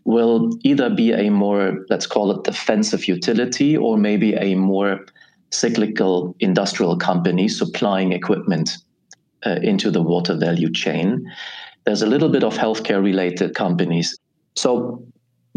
will 0.05 0.49
either 0.63 0.89
be 0.89 1.11
a 1.11 1.29
more 1.29 1.85
let's 1.89 2.07
call 2.07 2.31
it 2.31 2.43
defensive 2.43 3.07
utility 3.07 3.77
or 3.77 3.97
maybe 3.97 4.33
a 4.33 4.55
more 4.55 5.05
cyclical 5.51 6.35
industrial 6.39 6.97
company 6.97 7.47
supplying 7.47 8.11
equipment 8.11 8.77
uh, 9.45 9.59
into 9.61 9.91
the 9.91 10.01
water 10.01 10.35
value 10.35 10.71
chain. 10.71 11.31
There's 11.85 12.01
a 12.01 12.07
little 12.07 12.29
bit 12.29 12.43
of 12.43 12.57
healthcare 12.57 13.03
related 13.03 13.53
companies 13.55 14.17
so, 14.55 15.05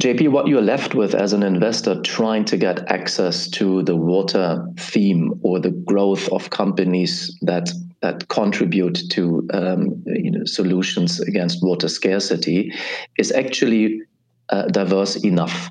JP, 0.01 0.31
what 0.31 0.47
you're 0.47 0.63
left 0.63 0.95
with 0.95 1.15
as 1.15 1.33
an 1.33 1.43
investor 1.43 2.01
trying 2.03 2.45
to 2.47 2.57
get 2.57 2.91
access 2.91 3.49
to 3.51 3.83
the 3.83 3.97
water 3.97 4.67
theme 4.79 5.41
or 5.43 5.59
the 5.59 5.71
growth 5.71 6.29
of 6.33 6.51
companies 6.51 7.37
that 7.43 7.71
that 8.03 8.29
contribute 8.29 9.01
to 9.11 9.49
um, 9.55 10.03
you 10.07 10.31
know, 10.31 10.45
solutions 10.45 11.19
against 11.21 11.63
water 11.63 11.89
scarcity 11.89 12.71
is 13.17 13.33
actually 13.33 14.03
uh, 14.51 14.67
diverse 14.67 15.17
enough. 15.25 15.71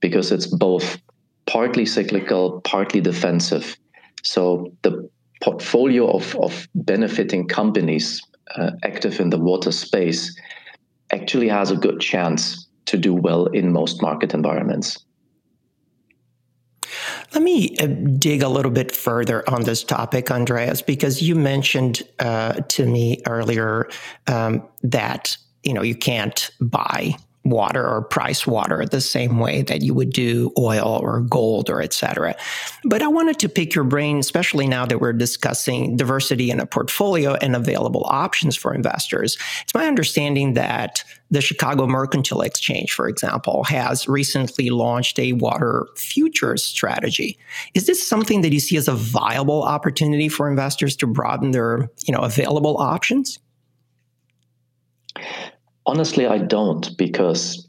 because 0.00 0.32
it's 0.32 0.46
both 0.46 0.98
partly 1.46 1.86
cyclical, 1.86 2.60
partly 2.62 3.00
defensive. 3.00 3.76
So 4.22 4.72
the 4.82 5.08
portfolio 5.42 6.10
of, 6.10 6.36
of 6.36 6.68
benefiting 6.74 7.48
companies 7.48 8.20
uh, 8.56 8.70
active 8.82 9.20
in 9.20 9.30
the 9.30 9.38
water 9.38 9.72
space 9.72 10.38
actually 11.12 11.48
has 11.48 11.70
a 11.70 11.76
good 11.76 12.00
chance 12.00 12.66
to 12.86 12.96
do 12.96 13.14
well 13.14 13.46
in 13.46 13.72
most 13.72 14.02
market 14.02 14.34
environments. 14.34 15.04
Let 17.34 17.42
me 17.42 17.76
uh, 17.78 17.86
dig 17.86 18.42
a 18.42 18.48
little 18.48 18.70
bit 18.70 18.94
further 18.94 19.48
on 19.48 19.64
this 19.64 19.84
topic, 19.84 20.30
Andreas, 20.30 20.80
because 20.80 21.20
you 21.20 21.34
mentioned 21.34 22.02
uh, 22.18 22.54
to 22.54 22.86
me 22.86 23.20
earlier 23.26 23.88
um, 24.26 24.66
that 24.82 25.36
you 25.62 25.74
know 25.74 25.82
you 25.82 25.94
can't 25.94 26.50
buy 26.60 27.16
water 27.50 27.86
or 27.86 28.02
price 28.02 28.46
water 28.46 28.84
the 28.84 29.00
same 29.00 29.38
way 29.38 29.62
that 29.62 29.82
you 29.82 29.94
would 29.94 30.10
do 30.10 30.52
oil 30.58 30.98
or 31.02 31.20
gold 31.20 31.70
or 31.70 31.82
etc. 31.82 32.34
But 32.84 33.02
I 33.02 33.08
wanted 33.08 33.38
to 33.40 33.48
pick 33.48 33.74
your 33.74 33.84
brain, 33.84 34.18
especially 34.18 34.66
now 34.66 34.86
that 34.86 35.00
we're 35.00 35.12
discussing 35.12 35.96
diversity 35.96 36.50
in 36.50 36.60
a 36.60 36.66
portfolio 36.66 37.34
and 37.34 37.56
available 37.56 38.04
options 38.06 38.56
for 38.56 38.74
investors. 38.74 39.36
It's 39.62 39.74
my 39.74 39.86
understanding 39.86 40.54
that 40.54 41.04
the 41.30 41.40
Chicago 41.40 41.86
Mercantile 41.86 42.40
Exchange, 42.40 42.92
for 42.92 43.08
example, 43.08 43.64
has 43.64 44.08
recently 44.08 44.70
launched 44.70 45.18
a 45.18 45.32
water 45.32 45.86
futures 45.96 46.64
strategy. 46.64 47.38
Is 47.74 47.86
this 47.86 48.06
something 48.06 48.40
that 48.42 48.52
you 48.52 48.60
see 48.60 48.76
as 48.76 48.88
a 48.88 48.94
viable 48.94 49.62
opportunity 49.62 50.28
for 50.28 50.48
investors 50.48 50.96
to 50.96 51.06
broaden 51.06 51.50
their, 51.50 51.90
you 52.06 52.14
know, 52.14 52.20
available 52.20 52.78
options? 52.78 53.38
Honestly, 55.88 56.26
I 56.26 56.36
don't 56.36 56.94
because 56.98 57.66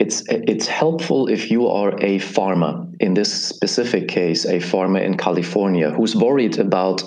it's 0.00 0.24
it's 0.28 0.66
helpful 0.66 1.28
if 1.28 1.48
you 1.48 1.68
are 1.68 1.96
a 2.02 2.18
farmer. 2.18 2.84
In 2.98 3.14
this 3.14 3.32
specific 3.32 4.08
case 4.08 4.44
a 4.44 4.58
farmer 4.58 4.98
in 4.98 5.16
California 5.16 5.90
who's 5.90 6.16
worried 6.16 6.58
about 6.58 7.04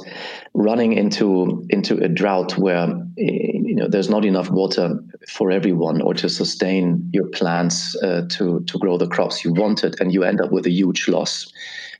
running 0.53 0.93
into 0.93 1.67
into 1.69 1.97
a 1.97 2.07
drought 2.07 2.57
where 2.57 2.87
you 3.17 3.75
know 3.75 3.89
there's 3.89 4.09
not 4.09 4.23
enough 4.23 4.49
water 4.49 4.97
for 5.27 5.51
everyone 5.51 6.01
or 6.01 6.13
to 6.13 6.29
sustain 6.29 7.09
your 7.11 7.27
plants 7.27 8.01
uh, 8.01 8.21
to 8.29 8.61
to 8.61 8.77
grow 8.79 8.97
the 8.97 9.07
crops 9.07 9.43
you 9.43 9.51
wanted 9.51 9.99
and 9.99 10.13
you 10.13 10.23
end 10.23 10.39
up 10.39 10.53
with 10.53 10.65
a 10.65 10.71
huge 10.71 11.09
loss. 11.09 11.51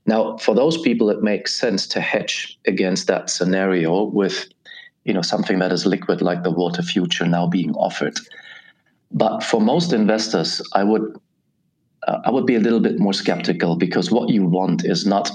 Now 0.06 0.38
for 0.38 0.56
those 0.56 0.78
people 0.78 1.10
it 1.10 1.22
makes 1.22 1.54
sense 1.54 1.86
to 1.88 2.00
hedge 2.00 2.58
against 2.66 3.08
that 3.08 3.30
scenario 3.30 4.04
with 4.04 4.48
you 5.06 5.14
know 5.14 5.22
something 5.22 5.60
that 5.60 5.72
is 5.72 5.86
liquid 5.86 6.22
like 6.22 6.44
the 6.44 6.52
water 6.52 6.82
future 6.82 7.26
now 7.26 7.48
being 7.48 7.74
offered. 7.76 8.18
But 9.12 9.44
for 9.44 9.60
most 9.60 9.94
investors, 9.94 10.62
I 10.74 10.84
would 10.84 11.20
uh, 12.08 12.20
I 12.26 12.32
would 12.32 12.46
be 12.46 12.56
a 12.56 12.60
little 12.60 12.80
bit 12.80 13.00
more 13.00 13.14
skeptical 13.14 13.76
because 13.76 14.12
what 14.12 14.30
you 14.30 14.46
want 14.46 14.86
is 14.86 15.06
not 15.06 15.32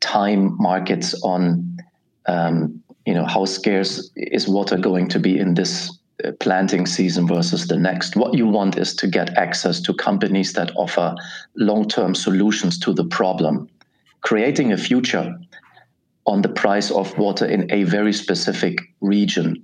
time 0.00 0.56
markets 0.58 1.14
on 1.22 1.78
um, 2.26 2.82
you 3.06 3.14
know 3.14 3.24
how 3.24 3.44
scarce 3.44 4.10
is 4.16 4.48
water 4.48 4.76
going 4.76 5.08
to 5.08 5.18
be 5.18 5.38
in 5.38 5.54
this 5.54 5.96
uh, 6.24 6.32
planting 6.40 6.86
season 6.86 7.26
versus 7.26 7.66
the 7.66 7.76
next. 7.76 8.16
What 8.16 8.34
you 8.34 8.46
want 8.46 8.78
is 8.78 8.94
to 8.96 9.06
get 9.06 9.36
access 9.36 9.80
to 9.82 9.94
companies 9.94 10.52
that 10.54 10.72
offer 10.76 11.14
long 11.56 11.88
term 11.88 12.14
solutions 12.14 12.78
to 12.80 12.92
the 12.92 13.04
problem, 13.04 13.68
creating 14.22 14.72
a 14.72 14.76
future 14.76 15.34
on 16.26 16.42
the 16.42 16.48
price 16.48 16.90
of 16.90 17.16
water 17.18 17.46
in 17.46 17.70
a 17.70 17.84
very 17.84 18.12
specific 18.12 18.78
region 19.00 19.62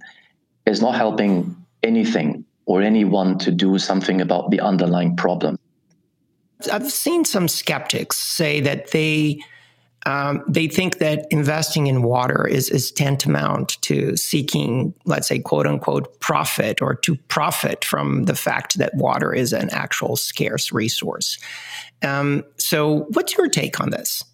is 0.67 0.81
not 0.81 0.95
helping 0.95 1.57
anything 1.83 2.45
or 2.67 2.83
anyone 2.83 3.39
to 3.39 3.51
do 3.51 3.79
something 3.79 4.21
about 4.21 4.51
the 4.51 4.61
underlying 4.61 5.17
problem. 5.17 5.59
I've 6.71 6.93
seen 6.93 7.25
some 7.25 7.49
skeptics 7.49 8.19
say 8.19 8.61
that 8.61 8.91
they 8.91 9.41
um, 10.07 10.43
they 10.49 10.67
think 10.67 10.99
that 10.99 11.27
investing 11.31 11.87
in 11.87 12.03
water 12.03 12.47
is, 12.47 12.71
is 12.71 12.91
tantamount 12.91 13.77
to 13.83 14.17
seeking, 14.17 14.95
let's 15.05 15.29
say, 15.29 15.41
quote 15.41 15.67
unquote, 15.67 16.19
profit 16.21 16.81
or 16.81 16.95
to 16.95 17.17
profit 17.29 17.85
from 17.85 18.25
the 18.25 18.35
fact 18.35 18.79
that 18.79 18.95
water 18.95 19.35
is 19.35 19.53
an 19.53 19.69
actual 19.71 20.17
scarce 20.17 20.73
resource. 20.73 21.39
Um, 22.03 22.45
so, 22.57 23.07
what's 23.13 23.37
your 23.37 23.49
take 23.49 23.79
on 23.79 23.91
this? 23.91 24.25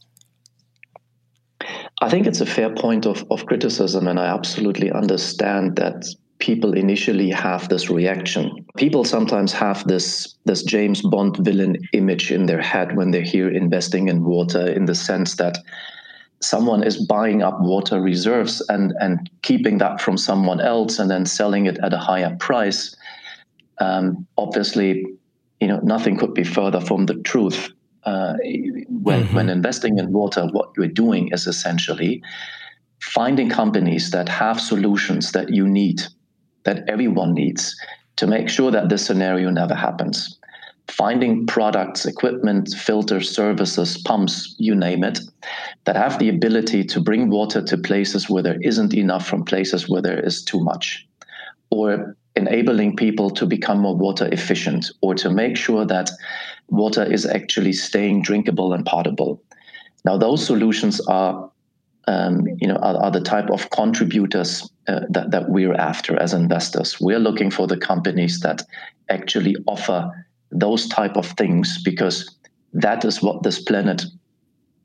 I 2.02 2.10
think 2.10 2.26
it's 2.26 2.40
a 2.40 2.46
fair 2.46 2.70
point 2.74 3.06
of, 3.06 3.24
of 3.30 3.46
criticism, 3.46 4.06
and 4.06 4.20
I 4.20 4.26
absolutely 4.26 4.90
understand 4.90 5.76
that 5.76 6.04
people 6.38 6.74
initially 6.74 7.30
have 7.30 7.68
this 7.70 7.88
reaction. 7.88 8.66
People 8.76 9.04
sometimes 9.04 9.52
have 9.54 9.86
this 9.88 10.34
this 10.44 10.62
James 10.62 11.00
Bond 11.00 11.38
villain 11.38 11.76
image 11.94 12.30
in 12.30 12.46
their 12.46 12.60
head 12.60 12.96
when 12.96 13.10
they 13.10 13.22
hear 13.22 13.48
investing 13.48 14.08
in 14.08 14.24
water, 14.24 14.66
in 14.68 14.84
the 14.84 14.94
sense 14.94 15.36
that 15.36 15.56
someone 16.42 16.82
is 16.82 17.06
buying 17.06 17.42
up 17.42 17.58
water 17.60 18.00
reserves 18.00 18.60
and 18.68 18.92
and 19.00 19.30
keeping 19.40 19.78
that 19.78 20.00
from 20.00 20.18
someone 20.18 20.60
else 20.60 20.98
and 20.98 21.10
then 21.10 21.24
selling 21.24 21.64
it 21.64 21.78
at 21.82 21.94
a 21.94 21.98
higher 21.98 22.36
price. 22.38 22.94
Um, 23.78 24.26
obviously, 24.36 25.06
you 25.60 25.68
know 25.68 25.80
nothing 25.82 26.18
could 26.18 26.34
be 26.34 26.44
further 26.44 26.80
from 26.80 27.06
the 27.06 27.14
truth 27.14 27.70
uh, 28.06 28.34
when, 28.88 29.24
mm-hmm. 29.24 29.34
when 29.34 29.48
investing 29.48 29.98
in 29.98 30.12
water, 30.12 30.46
what 30.52 30.70
you're 30.76 30.86
doing 30.86 31.28
is 31.32 31.46
essentially 31.46 32.22
finding 33.02 33.50
companies 33.50 34.10
that 34.12 34.28
have 34.28 34.60
solutions 34.60 35.32
that 35.32 35.52
you 35.52 35.66
need, 35.66 36.02
that 36.64 36.88
everyone 36.88 37.34
needs, 37.34 37.76
to 38.14 38.26
make 38.26 38.48
sure 38.48 38.70
that 38.70 38.88
this 38.88 39.04
scenario 39.04 39.50
never 39.50 39.74
happens. 39.74 40.38
Finding 40.88 41.46
products, 41.46 42.06
equipment, 42.06 42.72
filters, 42.74 43.28
services, 43.28 43.98
pumps, 43.98 44.54
you 44.58 44.74
name 44.74 45.02
it, 45.02 45.18
that 45.84 45.96
have 45.96 46.18
the 46.20 46.28
ability 46.28 46.84
to 46.84 47.00
bring 47.00 47.28
water 47.28 47.60
to 47.60 47.76
places 47.76 48.30
where 48.30 48.42
there 48.42 48.60
isn't 48.62 48.94
enough 48.94 49.26
from 49.26 49.44
places 49.44 49.88
where 49.88 50.00
there 50.00 50.24
is 50.24 50.44
too 50.44 50.60
much. 50.60 51.04
Or 51.70 52.16
enabling 52.36 52.94
people 52.94 53.30
to 53.30 53.46
become 53.46 53.80
more 53.80 53.96
water 53.96 54.28
efficient 54.30 54.90
or 55.00 55.14
to 55.14 55.28
make 55.28 55.56
sure 55.56 55.84
that 55.84 56.10
water 56.68 57.04
is 57.04 57.26
actually 57.26 57.72
staying 57.72 58.22
drinkable 58.22 58.72
and 58.72 58.84
potable. 58.84 59.42
Now, 60.04 60.16
those 60.16 60.44
solutions 60.44 61.00
are, 61.06 61.50
um, 62.06 62.46
you 62.60 62.68
know, 62.68 62.76
are, 62.76 62.96
are, 62.96 63.10
the 63.10 63.20
type 63.20 63.50
of 63.50 63.70
contributors 63.70 64.68
uh, 64.88 65.00
that, 65.10 65.30
that 65.30 65.48
we're 65.48 65.74
after 65.74 66.16
as 66.20 66.32
investors. 66.32 67.00
We're 67.00 67.18
looking 67.18 67.50
for 67.50 67.66
the 67.66 67.76
companies 67.76 68.40
that 68.40 68.62
actually 69.08 69.56
offer 69.66 70.10
those 70.50 70.88
type 70.88 71.16
of 71.16 71.26
things 71.30 71.82
because 71.82 72.36
that 72.72 73.04
is 73.04 73.22
what 73.22 73.42
this 73.42 73.60
planet 73.60 74.04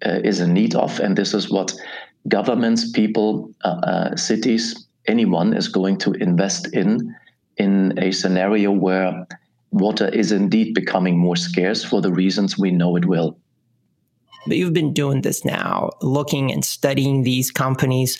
uh, 0.05 0.19
is 0.23 0.39
in 0.39 0.53
need 0.53 0.73
of, 0.75 0.99
and 0.99 1.15
this 1.15 1.33
is 1.33 1.51
what 1.51 1.73
governments, 2.27 2.91
people, 2.91 3.51
uh, 3.63 3.79
uh 3.83 4.15
cities, 4.15 4.87
anyone 5.07 5.53
is 5.53 5.67
going 5.67 5.97
to 5.97 6.13
invest 6.13 6.73
in 6.73 7.15
in 7.57 7.93
a 7.99 8.11
scenario 8.11 8.71
where 8.71 9.27
water 9.71 10.07
is 10.09 10.31
indeed 10.31 10.73
becoming 10.73 11.17
more 11.17 11.35
scarce 11.35 11.83
for 11.83 12.01
the 12.01 12.11
reasons 12.11 12.57
we 12.57 12.71
know 12.71 12.95
it 12.95 13.05
will. 13.05 13.37
But 14.47 14.57
you've 14.57 14.73
been 14.73 14.93
doing 14.93 15.21
this 15.21 15.45
now, 15.45 15.91
looking 16.01 16.51
and 16.51 16.65
studying 16.65 17.23
these 17.23 17.51
companies, 17.51 18.17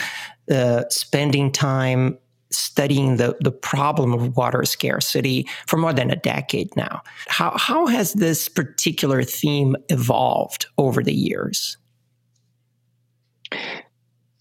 uh, 0.51 0.83
spending 0.89 1.51
time 1.51 2.17
studying 2.51 3.15
the, 3.15 3.35
the 3.39 3.51
problem 3.51 4.13
of 4.13 4.35
water 4.35 4.65
scarcity 4.65 5.47
for 5.67 5.77
more 5.77 5.93
than 5.93 6.11
a 6.11 6.15
decade 6.17 6.75
now. 6.75 7.01
How, 7.27 7.57
how 7.57 7.87
has 7.87 8.13
this 8.13 8.49
particular 8.49 9.23
theme 9.23 9.75
evolved 9.89 10.65
over 10.77 11.01
the 11.01 11.13
years? 11.13 11.77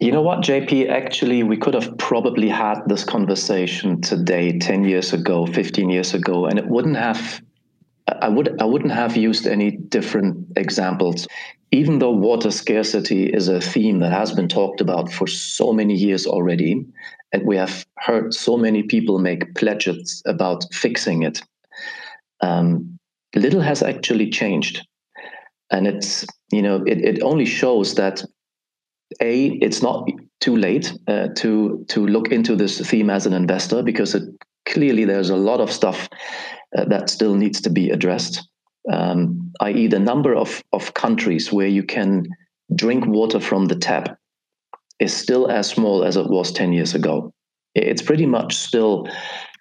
You 0.00 0.12
know 0.12 0.22
what, 0.22 0.40
JP? 0.40 0.88
Actually, 0.88 1.42
we 1.42 1.58
could 1.58 1.74
have 1.74 1.98
probably 1.98 2.48
had 2.48 2.80
this 2.86 3.04
conversation 3.04 4.00
today, 4.00 4.58
10 4.58 4.84
years 4.84 5.12
ago, 5.12 5.44
15 5.44 5.90
years 5.90 6.14
ago, 6.14 6.46
and 6.46 6.58
it 6.58 6.66
wouldn't 6.66 6.96
have. 6.96 7.42
I 8.08 8.30
would 8.30 8.60
I 8.62 8.64
wouldn't 8.64 8.92
have 8.92 9.14
used 9.14 9.46
any 9.46 9.72
different 9.72 10.46
examples. 10.56 11.28
Even 11.70 11.98
though 11.98 12.12
water 12.12 12.50
scarcity 12.50 13.26
is 13.26 13.48
a 13.48 13.60
theme 13.60 14.00
that 14.00 14.10
has 14.10 14.32
been 14.32 14.48
talked 14.48 14.80
about 14.80 15.12
for 15.12 15.26
so 15.26 15.70
many 15.70 15.94
years 15.94 16.26
already, 16.26 16.86
and 17.32 17.46
we 17.46 17.58
have 17.58 17.84
heard 17.98 18.32
so 18.32 18.56
many 18.56 18.82
people 18.82 19.18
make 19.18 19.54
pledges 19.54 20.22
about 20.24 20.64
fixing 20.72 21.24
it, 21.24 21.42
um, 22.40 22.98
little 23.36 23.60
has 23.60 23.82
actually 23.82 24.30
changed. 24.30 24.86
And 25.70 25.86
it's, 25.86 26.26
you 26.50 26.62
know, 26.62 26.82
it, 26.86 27.04
it 27.04 27.22
only 27.22 27.44
shows 27.44 27.94
that 27.94 28.24
a 29.20 29.49
it's 29.61 29.83
not 29.83 30.09
too 30.40 30.57
late 30.57 30.92
uh, 31.09 31.29
to 31.37 31.85
to 31.88 32.07
look 32.07 32.29
into 32.29 32.57
this 32.57 32.81
theme 32.88 33.11
as 33.11 33.27
an 33.27 33.33
investor 33.33 33.83
because 33.83 34.14
it, 34.14 34.23
clearly 34.66 35.05
there's 35.05 35.31
a 35.31 35.37
lot 35.37 35.61
of 35.61 35.70
stuff 35.70 36.09
uh, 36.77 36.85
that 36.85 37.11
still 37.11 37.35
needs 37.35 37.61
to 37.61 37.70
be 37.70 37.90
addressed 37.90 38.49
um, 38.92 39.53
i.e 39.61 39.87
the 39.87 39.99
number 39.99 40.35
of, 40.35 40.62
of 40.73 40.94
countries 40.94 41.53
where 41.53 41.66
you 41.66 41.83
can 41.83 42.25
drink 42.75 43.05
water 43.07 43.40
from 43.40 43.66
the 43.66 43.75
tap 43.75 44.16
is 45.01 45.12
still 45.12 45.51
as 45.51 45.68
small 45.68 46.05
as 46.05 46.16
it 46.16 46.29
was 46.29 46.53
10 46.53 46.73
years 46.73 46.94
ago 46.94 47.33
it's 47.75 48.03
pretty 48.03 48.27
much 48.27 48.57
still 48.57 49.09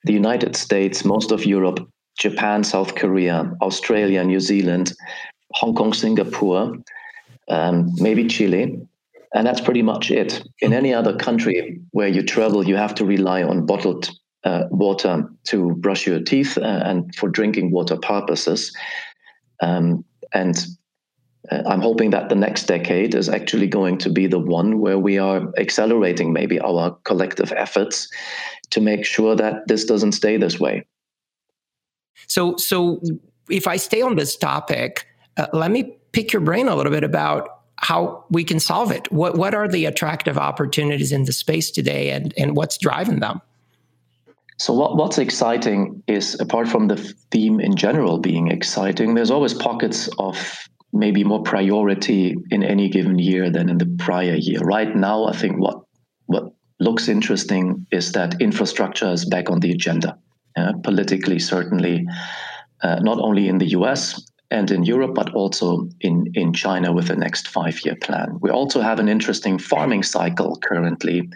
the 0.04 0.14
united 0.14 0.56
states 0.56 1.04
most 1.04 1.32
of 1.32 1.46
europe 1.46 1.80
Japan, 2.20 2.64
South 2.64 2.96
Korea, 2.96 3.50
Australia, 3.62 4.24
New 4.24 4.42
Zealand, 4.42 4.94
Hong 5.54 5.74
Kong, 5.74 5.94
Singapore, 5.94 6.74
um, 7.50 7.92
maybe 7.96 8.28
Chile. 8.28 8.78
And 9.34 9.46
that's 9.46 9.62
pretty 9.62 9.84
much 9.84 10.10
it. 10.10 10.44
In 10.60 10.74
any 10.74 10.94
other 10.94 11.16
country 11.16 11.80
where 11.92 12.08
you 12.08 12.24
travel, 12.24 12.68
you 12.68 12.76
have 12.76 12.96
to 12.96 13.06
rely 13.06 13.44
on 13.44 13.66
bottled 13.66 14.10
uh, 14.44 14.64
water 14.72 15.30
to 15.46 15.76
brush 15.76 16.08
your 16.08 16.22
teeth 16.22 16.58
uh, 16.58 16.62
and 16.62 17.14
for 17.16 17.30
drinking 17.30 17.72
water 17.72 17.98
purposes. 17.98 18.76
Um, 19.62 20.04
and 20.34 20.66
uh, 21.52 21.62
I'm 21.68 21.82
hoping 21.82 22.10
that 22.12 22.30
the 22.30 22.36
next 22.36 22.64
decade 22.64 23.14
is 23.14 23.30
actually 23.30 23.68
going 23.68 23.98
to 24.00 24.10
be 24.10 24.28
the 24.28 24.40
one 24.40 24.80
where 24.80 24.98
we 24.98 25.18
are 25.18 25.52
accelerating 25.58 26.34
maybe 26.34 26.60
our 26.60 26.98
collective 27.04 27.52
efforts 27.56 28.10
to 28.72 28.82
make 28.82 29.06
sure 29.06 29.36
that 29.36 29.68
this 29.68 29.86
doesn't 29.86 30.14
stay 30.14 30.38
this 30.38 30.60
way. 30.60 30.86
So, 32.28 32.56
so 32.58 33.02
if 33.50 33.68
I 33.68 33.78
stay 33.78 34.02
on 34.02 34.16
this 34.16 34.36
topic, 34.36 35.06
uh, 35.38 35.48
let 35.54 35.72
me 35.72 35.98
pick 36.12 36.34
your 36.34 36.42
brain 36.42 36.68
a 36.68 36.76
little 36.76 36.92
bit 36.92 37.04
about 37.04 37.59
how 37.82 38.26
we 38.30 38.44
can 38.44 38.60
solve 38.60 38.92
it. 38.92 39.12
What 39.12 39.38
what 39.38 39.54
are 39.54 39.68
the 39.68 39.86
attractive 39.86 40.38
opportunities 40.38 41.12
in 41.12 41.24
the 41.24 41.34
space 41.34 41.72
today, 41.72 42.12
and 42.12 42.34
and 42.38 42.56
what's 42.56 42.78
driving 42.78 43.20
them? 43.20 43.42
So 44.58 44.74
what, 44.74 44.98
what's 44.98 45.18
exciting 45.18 46.04
is 46.08 46.38
apart 46.42 46.68
from 46.68 46.90
the 46.90 46.98
theme 47.32 47.62
in 47.62 47.78
general 47.78 48.18
being 48.18 48.52
exciting, 48.52 49.14
there's 49.14 49.32
always 49.32 49.54
pockets 49.54 50.10
of 50.20 50.38
maybe 50.92 51.24
more 51.24 51.42
priority 51.44 52.36
in 52.52 52.64
any 52.64 52.90
given 52.90 53.18
year 53.20 53.50
than 53.50 53.70
in 53.70 53.78
the 53.78 53.86
prior 53.98 54.36
year. 54.36 54.60
Right 54.60 54.94
now, 54.94 55.26
I 55.26 55.34
think 55.34 55.60
what 55.60 55.78
what 56.26 56.52
looks 56.80 57.08
interesting 57.08 57.88
is 57.92 58.12
that 58.12 58.42
infrastructure 58.42 59.10
is 59.10 59.24
back 59.24 59.50
on 59.50 59.62
the 59.62 59.72
agenda, 59.72 60.18
uh, 60.58 60.74
politically 60.84 61.40
certainly, 61.40 62.06
uh, 62.82 63.00
not 63.00 63.20
only 63.20 63.48
in 63.48 63.58
the 63.60 63.70
U.S. 63.80 64.29
and 64.52 64.72
in 64.72 64.84
Europe, 64.84 65.14
but 65.14 65.34
also 65.34 65.90
in 66.02 66.32
in 66.34 66.54
China 66.54 66.92
with 66.92 67.08
the 67.08 67.16
next 67.16 67.48
five-year 67.48 67.96
plan. 67.96 68.38
We 68.42 68.50
also 68.50 68.82
have 68.82 69.00
an 69.00 69.10
interesting 69.10 69.60
farming 69.60 70.04
cycle 70.04 70.58
currently. 70.58 71.30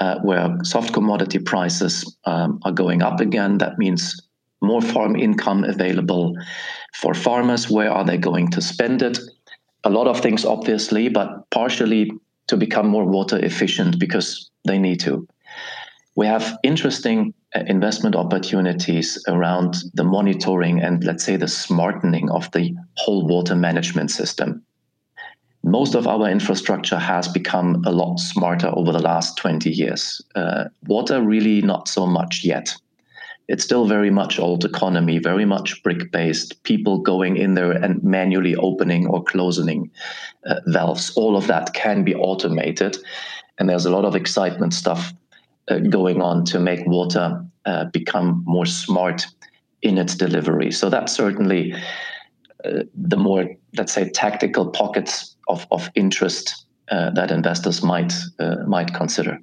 Uh, 0.00 0.18
where 0.22 0.56
soft 0.62 0.94
commodity 0.94 1.38
prices 1.38 2.16
um, 2.24 2.58
are 2.62 2.72
going 2.72 3.02
up 3.02 3.20
again. 3.20 3.58
That 3.58 3.76
means 3.76 4.18
more 4.62 4.80
farm 4.80 5.14
income 5.14 5.62
available 5.64 6.34
for 6.94 7.12
farmers. 7.12 7.70
Where 7.70 7.90
are 7.90 8.04
they 8.04 8.16
going 8.16 8.50
to 8.52 8.62
spend 8.62 9.02
it? 9.02 9.18
A 9.84 9.90
lot 9.90 10.06
of 10.06 10.20
things, 10.20 10.46
obviously, 10.46 11.10
but 11.10 11.50
partially 11.50 12.12
to 12.46 12.56
become 12.56 12.88
more 12.88 13.04
water 13.04 13.38
efficient 13.44 13.98
because 13.98 14.50
they 14.64 14.78
need 14.78 15.00
to. 15.00 15.26
We 16.16 16.26
have 16.26 16.58
interesting 16.62 17.34
investment 17.54 18.14
opportunities 18.14 19.22
around 19.28 19.76
the 19.94 20.04
monitoring 20.04 20.80
and, 20.80 21.04
let's 21.04 21.24
say, 21.24 21.36
the 21.36 21.48
smartening 21.48 22.30
of 22.30 22.50
the 22.52 22.74
whole 22.96 23.26
water 23.26 23.56
management 23.56 24.10
system. 24.10 24.62
Most 25.62 25.94
of 25.94 26.06
our 26.06 26.28
infrastructure 26.28 26.98
has 26.98 27.28
become 27.28 27.82
a 27.84 27.90
lot 27.90 28.18
smarter 28.18 28.68
over 28.74 28.92
the 28.92 28.98
last 28.98 29.36
20 29.36 29.68
years. 29.70 30.22
Uh, 30.34 30.64
water, 30.86 31.22
really, 31.22 31.60
not 31.60 31.86
so 31.88 32.06
much 32.06 32.44
yet 32.44 32.74
it's 33.50 33.64
still 33.64 33.84
very 33.84 34.10
much 34.10 34.38
old 34.38 34.64
economy, 34.64 35.18
very 35.18 35.44
much 35.44 35.82
brick 35.82 36.12
based, 36.12 36.62
people 36.62 37.00
going 37.00 37.36
in 37.36 37.54
there 37.54 37.72
and 37.72 38.00
manually 38.00 38.54
opening 38.54 39.08
or 39.08 39.24
closing 39.24 39.90
uh, 40.46 40.60
valves. 40.68 41.10
All 41.16 41.36
of 41.36 41.48
that 41.48 41.74
can 41.74 42.04
be 42.04 42.14
automated. 42.14 42.96
And 43.58 43.68
there's 43.68 43.86
a 43.86 43.90
lot 43.90 44.04
of 44.04 44.14
excitement 44.14 44.72
stuff 44.72 45.12
going 45.88 46.20
on 46.20 46.44
to 46.46 46.58
make 46.58 46.86
water 46.86 47.44
uh, 47.66 47.84
become 47.86 48.42
more 48.46 48.66
smart 48.66 49.26
in 49.82 49.98
its 49.98 50.14
delivery. 50.14 50.70
So 50.70 50.90
that's 50.90 51.12
certainly 51.12 51.74
uh, 52.64 52.84
the 52.94 53.16
more, 53.16 53.46
let's 53.76 53.92
say, 53.92 54.08
tactical 54.10 54.70
pockets 54.70 55.36
of, 55.48 55.66
of 55.70 55.90
interest 55.94 56.66
uh, 56.90 57.10
that 57.10 57.30
investors 57.30 57.82
might 57.82 58.12
uh, 58.38 58.56
might 58.66 58.92
consider. 58.94 59.38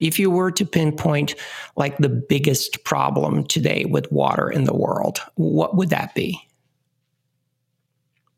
If 0.00 0.18
you 0.18 0.30
were 0.30 0.50
to 0.52 0.64
pinpoint 0.64 1.34
like 1.76 1.96
the 1.98 2.08
biggest 2.08 2.84
problem 2.84 3.44
today 3.44 3.84
with 3.84 4.10
water 4.12 4.50
in 4.50 4.64
the 4.64 4.74
world, 4.74 5.20
what 5.34 5.76
would 5.76 5.90
that 5.90 6.14
be? 6.14 6.40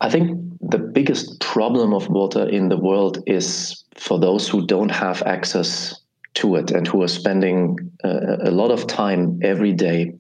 I 0.01 0.11
think 0.11 0.39
the 0.61 0.79
biggest 0.79 1.41
problem 1.41 1.95
of 1.95 2.09
water 2.09 2.49
in 2.49 2.69
the 2.69 2.77
world 2.77 3.23
is 3.27 3.85
for 3.97 4.19
those 4.19 4.49
who 4.49 4.67
don't 4.67 4.91
have 4.91 5.23
access 5.23 5.99
to 6.37 6.57
it 6.57 6.71
and 6.71 6.87
who 6.87 7.03
are 7.03 7.09
spending 7.09 7.77
uh, 8.05 8.37
a 8.45 8.51
lot 8.51 8.71
of 8.71 8.87
time 8.87 9.39
every 9.43 9.73
day 9.73 10.15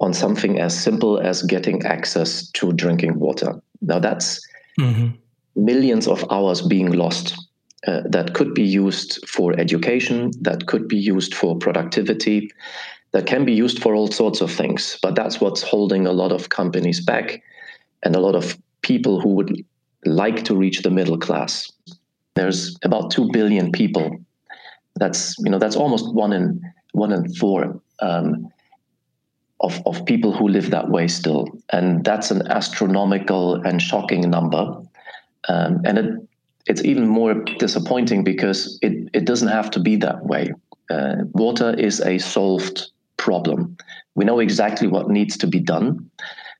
on 0.00 0.12
something 0.12 0.58
as 0.58 0.78
simple 0.78 1.18
as 1.18 1.42
getting 1.42 1.84
access 1.84 2.50
to 2.50 2.72
drinking 2.72 3.18
water. 3.18 3.60
Now, 3.80 3.98
that's 3.98 4.40
mm-hmm. 4.78 5.08
millions 5.56 6.06
of 6.06 6.24
hours 6.30 6.60
being 6.60 6.92
lost 6.92 7.36
uh, 7.86 8.02
that 8.06 8.34
could 8.34 8.54
be 8.54 8.62
used 8.62 9.26
for 9.28 9.58
education, 9.58 10.30
that 10.40 10.66
could 10.66 10.88
be 10.88 10.96
used 10.96 11.34
for 11.34 11.56
productivity, 11.56 12.50
that 13.12 13.26
can 13.26 13.44
be 13.44 13.52
used 13.52 13.82
for 13.82 13.94
all 13.94 14.10
sorts 14.10 14.40
of 14.40 14.50
things. 14.50 14.98
But 15.02 15.14
that's 15.14 15.40
what's 15.40 15.62
holding 15.62 16.06
a 16.06 16.12
lot 16.12 16.32
of 16.32 16.48
companies 16.48 17.00
back 17.00 17.42
and 18.02 18.16
a 18.16 18.20
lot 18.20 18.34
of 18.34 18.58
people 18.82 19.20
who 19.20 19.30
would 19.30 19.64
like 20.04 20.44
to 20.44 20.56
reach 20.56 20.82
the 20.82 20.90
middle 20.90 21.18
class. 21.18 21.70
There's 22.34 22.76
about 22.82 23.10
2 23.10 23.30
billion 23.32 23.70
people. 23.72 24.18
That's, 24.96 25.36
you 25.38 25.50
know, 25.50 25.58
that's 25.58 25.76
almost 25.76 26.14
one 26.14 26.32
in, 26.32 26.60
one 26.92 27.12
in 27.12 27.32
four. 27.34 27.80
Um, 28.00 28.48
of, 29.60 29.80
of 29.86 30.04
people 30.06 30.32
who 30.32 30.48
live 30.48 30.70
that 30.70 30.90
way 30.90 31.06
still. 31.06 31.46
And 31.70 32.04
that's 32.04 32.32
an 32.32 32.48
astronomical 32.48 33.62
and 33.62 33.80
shocking 33.80 34.28
number. 34.28 34.76
Um, 35.48 35.82
and 35.84 35.98
it 35.98 36.28
it's 36.66 36.84
even 36.84 37.06
more 37.06 37.34
disappointing 37.58 38.24
because 38.24 38.78
it, 38.82 39.08
it 39.12 39.24
doesn't 39.24 39.48
have 39.48 39.70
to 39.72 39.80
be 39.80 39.96
that 39.96 40.24
way. 40.24 40.52
Uh, 40.90 41.16
water 41.32 41.74
is 41.74 42.00
a 42.00 42.18
solved 42.18 42.90
problem. 43.16 43.76
We 44.14 44.24
know 44.24 44.38
exactly 44.38 44.88
what 44.88 45.08
needs 45.08 45.36
to 45.38 45.46
be 45.46 45.60
done. 45.60 46.10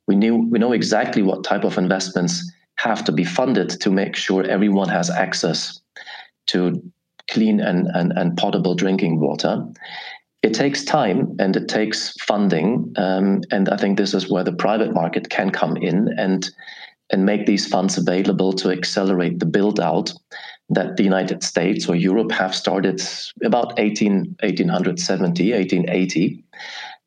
We 0.06 0.16
knew 0.16 0.48
we 0.50 0.58
know 0.58 0.72
exactly 0.72 1.22
what 1.22 1.44
type 1.44 1.64
of 1.64 1.78
investments 1.78 2.50
have 2.76 3.04
to 3.04 3.12
be 3.12 3.24
funded 3.24 3.68
to 3.80 3.90
make 3.90 4.16
sure 4.16 4.42
everyone 4.42 4.88
has 4.88 5.10
access 5.10 5.80
to 6.46 6.82
clean 7.30 7.60
and, 7.60 7.86
and, 7.94 8.12
and 8.16 8.36
potable 8.36 8.74
drinking 8.74 9.20
water. 9.20 9.64
It 10.42 10.54
takes 10.54 10.84
time 10.84 11.36
and 11.38 11.54
it 11.56 11.68
takes 11.68 12.12
funding. 12.22 12.92
Um, 12.96 13.42
and 13.50 13.68
I 13.68 13.76
think 13.76 13.96
this 13.96 14.12
is 14.14 14.30
where 14.30 14.44
the 14.44 14.52
private 14.52 14.92
market 14.92 15.30
can 15.30 15.50
come 15.50 15.76
in 15.76 16.08
and 16.18 16.50
and 17.12 17.26
make 17.26 17.44
these 17.44 17.66
funds 17.66 17.98
available 17.98 18.54
to 18.54 18.70
accelerate 18.70 19.38
the 19.38 19.46
build 19.46 19.78
out 19.78 20.12
that 20.70 20.96
the 20.96 21.04
United 21.04 21.42
States 21.42 21.86
or 21.86 21.94
Europe 21.94 22.32
have 22.32 22.54
started 22.54 23.02
about 23.44 23.78
18, 23.78 24.36
1870, 24.40 25.52
1880, 25.52 26.44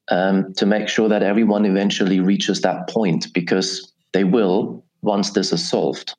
um, 0.10 0.54
to 0.54 0.66
make 0.68 0.88
sure 0.88 1.10
that 1.10 1.24
everyone 1.24 1.66
eventually 1.66 2.20
reaches 2.20 2.62
that 2.62 2.88
point 2.88 3.34
because 3.34 3.92
they 4.14 4.24
will 4.24 4.86
once 5.02 5.32
this 5.32 5.52
is 5.52 5.68
solved. 5.68 6.16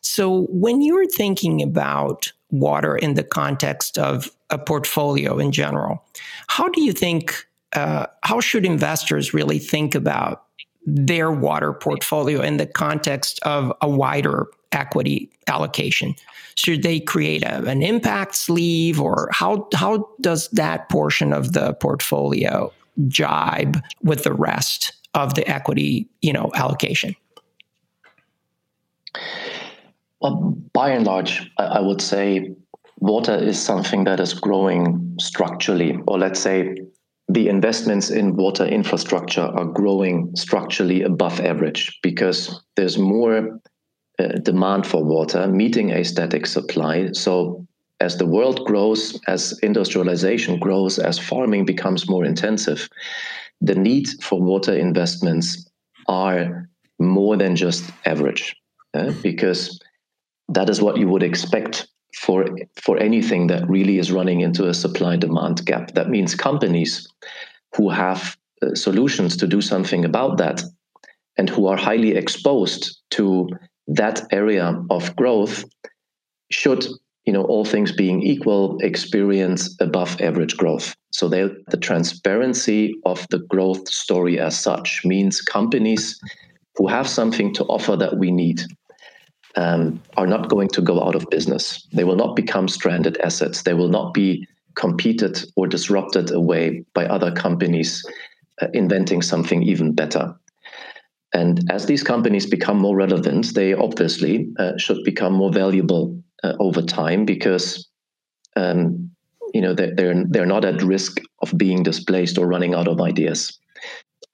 So, 0.00 0.46
when 0.50 0.82
you're 0.82 1.06
thinking 1.06 1.62
about 1.62 2.32
water 2.50 2.96
in 2.96 3.14
the 3.14 3.24
context 3.24 3.98
of 3.98 4.30
a 4.50 4.58
portfolio 4.58 5.38
in 5.38 5.52
general, 5.52 6.04
how 6.46 6.68
do 6.68 6.82
you 6.82 6.92
think, 6.92 7.46
uh, 7.74 8.06
how 8.22 8.40
should 8.40 8.64
investors 8.64 9.34
really 9.34 9.58
think 9.58 9.94
about 9.94 10.44
their 10.86 11.30
water 11.30 11.72
portfolio 11.72 12.40
in 12.40 12.56
the 12.56 12.66
context 12.66 13.38
of 13.42 13.72
a 13.82 13.88
wider 13.88 14.46
equity 14.72 15.30
allocation? 15.46 16.14
Should 16.54 16.82
they 16.82 17.00
create 17.00 17.42
a, 17.42 17.62
an 17.68 17.82
impact 17.82 18.34
sleeve, 18.34 19.00
or 19.00 19.28
how 19.32 19.68
how 19.74 20.08
does 20.20 20.48
that 20.50 20.88
portion 20.88 21.32
of 21.32 21.52
the 21.52 21.74
portfolio 21.74 22.72
jibe 23.06 23.80
with 24.02 24.24
the 24.24 24.32
rest 24.32 24.92
of 25.14 25.34
the 25.34 25.46
equity, 25.48 26.08
you 26.20 26.32
know, 26.32 26.50
allocation? 26.54 27.14
Well, 30.20 30.56
by 30.72 30.90
and 30.90 31.06
large, 31.06 31.50
I 31.58 31.80
would 31.80 32.00
say 32.00 32.54
water 32.98 33.34
is 33.34 33.60
something 33.60 34.04
that 34.04 34.20
is 34.20 34.34
growing 34.34 35.16
structurally, 35.20 35.98
or 36.08 36.18
let's 36.18 36.40
say 36.40 36.74
the 37.28 37.48
investments 37.48 38.10
in 38.10 38.36
water 38.36 38.64
infrastructure 38.64 39.42
are 39.42 39.66
growing 39.66 40.34
structurally 40.34 41.02
above 41.02 41.40
average 41.40 41.98
because 42.02 42.64
there's 42.74 42.98
more 42.98 43.60
uh, 44.18 44.28
demand 44.42 44.86
for 44.86 45.04
water 45.04 45.46
meeting 45.46 45.92
a 45.92 46.04
static 46.04 46.46
supply. 46.46 47.10
So, 47.12 47.66
as 48.00 48.16
the 48.16 48.26
world 48.26 48.64
grows, 48.64 49.20
as 49.26 49.58
industrialization 49.62 50.58
grows, 50.58 50.98
as 50.98 51.18
farming 51.18 51.64
becomes 51.64 52.08
more 52.08 52.24
intensive, 52.24 52.88
the 53.60 53.74
need 53.74 54.08
for 54.22 54.40
water 54.40 54.74
investments 54.74 55.68
are 56.06 56.68
more 56.98 57.36
than 57.36 57.56
just 57.56 57.84
average 58.06 58.56
uh, 58.94 59.12
because 59.22 59.78
that 60.48 60.70
is 60.70 60.80
what 60.80 60.96
you 60.96 61.08
would 61.08 61.22
expect 61.22 61.88
for 62.16 62.46
for 62.82 62.98
anything 62.98 63.48
that 63.48 63.68
really 63.68 63.98
is 63.98 64.10
running 64.10 64.40
into 64.40 64.68
a 64.68 64.74
supply 64.74 65.16
demand 65.16 65.64
gap. 65.66 65.92
That 65.94 66.08
means 66.08 66.34
companies 66.34 67.06
who 67.76 67.90
have 67.90 68.36
uh, 68.62 68.74
solutions 68.74 69.36
to 69.36 69.46
do 69.46 69.60
something 69.60 70.04
about 70.04 70.38
that 70.38 70.62
and 71.36 71.48
who 71.48 71.66
are 71.66 71.76
highly 71.76 72.16
exposed 72.16 72.98
to 73.10 73.48
that 73.86 74.26
area 74.32 74.82
of 74.90 75.14
growth 75.16 75.64
should 76.50 76.86
you 77.24 77.32
know 77.32 77.44
all 77.44 77.64
things 77.64 77.92
being 77.92 78.22
equal 78.22 78.78
experience 78.80 79.76
above 79.80 80.20
average 80.20 80.56
growth 80.56 80.96
so 81.12 81.28
they, 81.28 81.48
the 81.68 81.76
transparency 81.76 82.94
of 83.04 83.26
the 83.30 83.40
growth 83.50 83.86
story 83.88 84.38
as 84.38 84.58
such 84.58 85.02
means 85.04 85.40
companies 85.40 86.18
who 86.76 86.86
have 86.86 87.08
something 87.08 87.52
to 87.54 87.64
offer 87.64 87.96
that 87.96 88.16
we 88.16 88.30
need 88.30 88.62
um, 89.58 90.00
are 90.16 90.26
not 90.26 90.48
going 90.48 90.68
to 90.68 90.80
go 90.80 91.02
out 91.02 91.16
of 91.16 91.28
business. 91.30 91.86
They 91.92 92.04
will 92.04 92.16
not 92.16 92.36
become 92.36 92.68
stranded 92.68 93.18
assets. 93.18 93.62
They 93.62 93.74
will 93.74 93.88
not 93.88 94.14
be 94.14 94.46
competed 94.76 95.44
or 95.56 95.66
disrupted 95.66 96.30
away 96.30 96.84
by 96.94 97.06
other 97.06 97.32
companies 97.32 98.04
uh, 98.62 98.68
inventing 98.72 99.20
something 99.20 99.64
even 99.64 99.94
better. 99.94 100.32
And 101.34 101.60
as 101.70 101.86
these 101.86 102.04
companies 102.04 102.46
become 102.46 102.78
more 102.78 102.96
relevant, 102.96 103.52
they 103.54 103.74
obviously 103.74 104.48
uh, 104.58 104.78
should 104.78 105.02
become 105.04 105.32
more 105.32 105.52
valuable 105.52 106.22
uh, 106.44 106.54
over 106.60 106.80
time 106.80 107.24
because 107.24 107.88
um, 108.54 109.10
you 109.52 109.60
know 109.60 109.74
they're, 109.74 109.94
they're 109.94 110.24
they're 110.28 110.46
not 110.46 110.64
at 110.64 110.82
risk 110.82 111.18
of 111.42 111.52
being 111.58 111.82
displaced 111.82 112.38
or 112.38 112.46
running 112.46 112.74
out 112.74 112.88
of 112.88 113.00
ideas. 113.00 113.58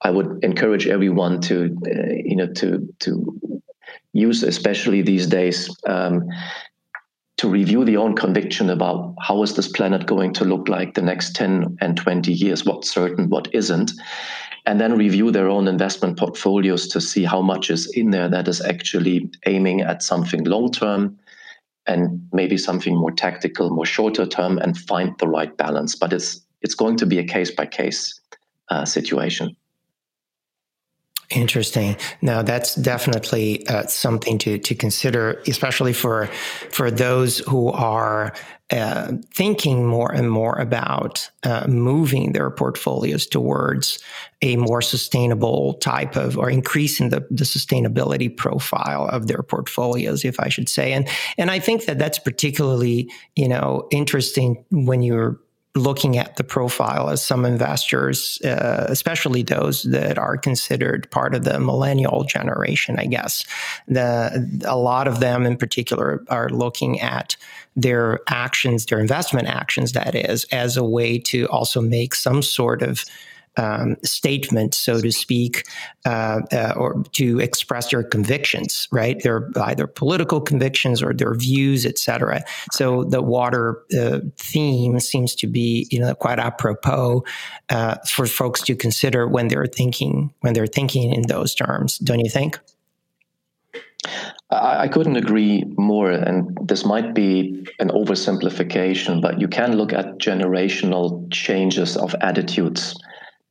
I 0.01 0.11
would 0.11 0.43
encourage 0.43 0.87
everyone 0.87 1.41
to 1.41 1.75
uh, 1.85 2.13
you 2.23 2.35
know 2.35 2.53
to 2.53 2.87
to 2.99 3.54
use 4.15 4.43
especially 4.43 5.01
these 5.01 5.27
days 5.27 5.69
um, 5.87 6.23
to 7.37 7.49
review 7.49 7.83
the 7.83 7.97
own 7.97 8.15
conviction 8.15 8.69
about 8.69 9.13
how 9.21 9.43
is 9.43 9.55
this 9.55 9.67
planet 9.67 10.05
going 10.07 10.33
to 10.33 10.45
look 10.45 10.69
like 10.69 10.93
the 10.93 11.01
next 11.01 11.35
10 11.35 11.77
and 11.81 11.97
20 11.97 12.31
years 12.31 12.65
what's 12.65 12.89
certain 12.89 13.29
what 13.29 13.53
isn't 13.53 13.91
and 14.65 14.79
then 14.79 14.97
review 14.97 15.31
their 15.31 15.49
own 15.49 15.67
investment 15.67 16.17
portfolios 16.17 16.87
to 16.87 17.01
see 17.01 17.25
how 17.25 17.41
much 17.41 17.69
is 17.69 17.85
in 17.91 18.11
there 18.11 18.29
that 18.29 18.47
is 18.47 18.61
actually 18.61 19.29
aiming 19.45 19.81
at 19.81 20.01
something 20.01 20.43
long 20.45 20.71
term 20.71 21.19
and 21.87 22.27
maybe 22.33 22.57
something 22.57 22.95
more 22.95 23.11
tactical, 23.11 23.69
more 23.69 23.85
shorter 23.85 24.25
term, 24.25 24.57
and 24.57 24.75
find 24.75 25.15
the 25.19 25.27
right 25.27 25.55
balance. 25.57 25.95
But 25.95 26.13
it's 26.13 26.41
it's 26.61 26.73
going 26.73 26.97
to 26.97 27.05
be 27.05 27.19
a 27.19 27.23
case 27.23 27.51
by 27.51 27.67
case 27.67 28.19
situation. 28.85 29.55
Interesting. 31.31 31.97
Now 32.21 32.43
that's 32.43 32.75
definitely 32.75 33.67
uh, 33.67 33.87
something 33.87 34.37
to 34.39 34.59
to 34.59 34.75
consider, 34.75 35.41
especially 35.47 35.93
for 35.93 36.27
for 36.69 36.91
those 36.91 37.39
who 37.39 37.71
are 37.71 38.33
uh, 38.71 39.13
thinking 39.31 39.85
more 39.85 40.11
and 40.11 40.29
more 40.29 40.57
about 40.57 41.29
uh, 41.43 41.67
moving 41.67 42.31
their 42.31 42.49
portfolios 42.49 43.27
towards 43.27 43.99
a 44.41 44.55
more 44.55 44.81
sustainable 44.81 45.75
type 45.75 46.15
of 46.15 46.35
or 46.35 46.49
increasing 46.49 47.09
the, 47.09 47.19
the 47.29 47.43
sustainability 47.43 48.35
profile 48.35 49.05
of 49.05 49.27
their 49.27 49.43
portfolios 49.43 50.25
if 50.25 50.39
i 50.39 50.49
should 50.49 50.67
say 50.67 50.93
and 50.93 51.07
and 51.37 51.51
i 51.51 51.59
think 51.59 51.85
that 51.85 51.99
that's 51.99 52.17
particularly 52.17 53.07
you 53.35 53.47
know 53.47 53.87
interesting 53.91 54.65
when 54.71 55.03
you're 55.03 55.39
looking 55.75 56.17
at 56.17 56.37
the 56.37 56.43
profile 56.43 57.09
as 57.09 57.21
some 57.21 57.45
investors, 57.45 58.41
uh, 58.45 58.85
especially 58.87 59.43
those 59.43 59.83
that 59.83 60.17
are 60.17 60.37
considered 60.37 61.09
part 61.11 61.35
of 61.35 61.43
the 61.43 61.59
millennial 61.59 62.23
generation, 62.23 62.97
I 62.97 63.05
guess. 63.05 63.45
The, 63.87 64.63
a 64.65 64.77
lot 64.77 65.07
of 65.07 65.19
them 65.19 65.45
in 65.45 65.57
particular 65.57 66.23
are 66.29 66.49
looking 66.49 67.01
at 67.01 67.35
their 67.75 68.21
actions, 68.29 68.85
their 68.85 69.01
investment 69.01 69.49
actions, 69.49 69.91
that 69.91 70.15
is, 70.15 70.45
as 70.45 70.77
a 70.77 70.83
way 70.83 71.19
to 71.19 71.45
also 71.47 71.81
make 71.81 72.15
some 72.15 72.41
sort 72.41 72.81
of 72.81 73.03
um, 73.57 73.95
statement, 74.03 74.73
so 74.73 74.99
to 75.01 75.11
speak, 75.11 75.67
uh, 76.05 76.41
uh, 76.51 76.73
or 76.75 77.03
to 77.13 77.39
express 77.39 77.91
their 77.91 78.03
convictions, 78.03 78.87
right? 78.91 79.21
Their 79.23 79.49
either 79.61 79.87
political 79.87 80.41
convictions 80.41 81.01
or 81.01 81.13
their 81.13 81.33
views, 81.33 81.85
etc. 81.85 82.43
So 82.71 83.03
the 83.03 83.21
water 83.21 83.83
uh, 83.97 84.19
theme 84.37 84.99
seems 84.99 85.35
to 85.35 85.47
be, 85.47 85.87
you 85.91 85.99
know, 85.99 86.13
quite 86.15 86.39
apropos 86.39 87.23
uh, 87.69 87.95
for 88.07 88.25
folks 88.25 88.61
to 88.63 88.75
consider 88.75 89.27
when 89.27 89.47
they're 89.47 89.65
thinking 89.65 90.33
when 90.41 90.53
they're 90.53 90.67
thinking 90.67 91.13
in 91.13 91.23
those 91.23 91.55
terms. 91.55 91.97
Don't 91.99 92.19
you 92.19 92.29
think? 92.29 92.59
I 94.51 94.87
couldn't 94.87 95.15
agree 95.15 95.63
more, 95.75 96.11
and 96.11 96.55
this 96.61 96.85
might 96.85 97.15
be 97.15 97.65
an 97.79 97.89
oversimplification, 97.89 99.19
but 99.19 99.41
you 99.41 99.47
can 99.47 99.75
look 99.75 99.91
at 99.91 100.19
generational 100.19 101.31
changes 101.31 101.97
of 101.97 102.13
attitudes 102.21 102.95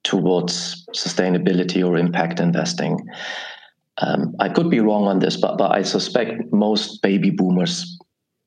towards 0.04 0.86
sustainability 0.94 1.84
or 1.86 1.96
impact 1.96 2.40
investing. 2.40 2.98
Um, 3.98 4.34
I 4.40 4.48
could 4.48 4.70
be 4.70 4.80
wrong 4.80 5.06
on 5.06 5.18
this, 5.18 5.36
but, 5.36 5.58
but 5.58 5.72
I 5.72 5.82
suspect 5.82 6.52
most 6.52 7.02
baby 7.02 7.30
boomers 7.30 7.98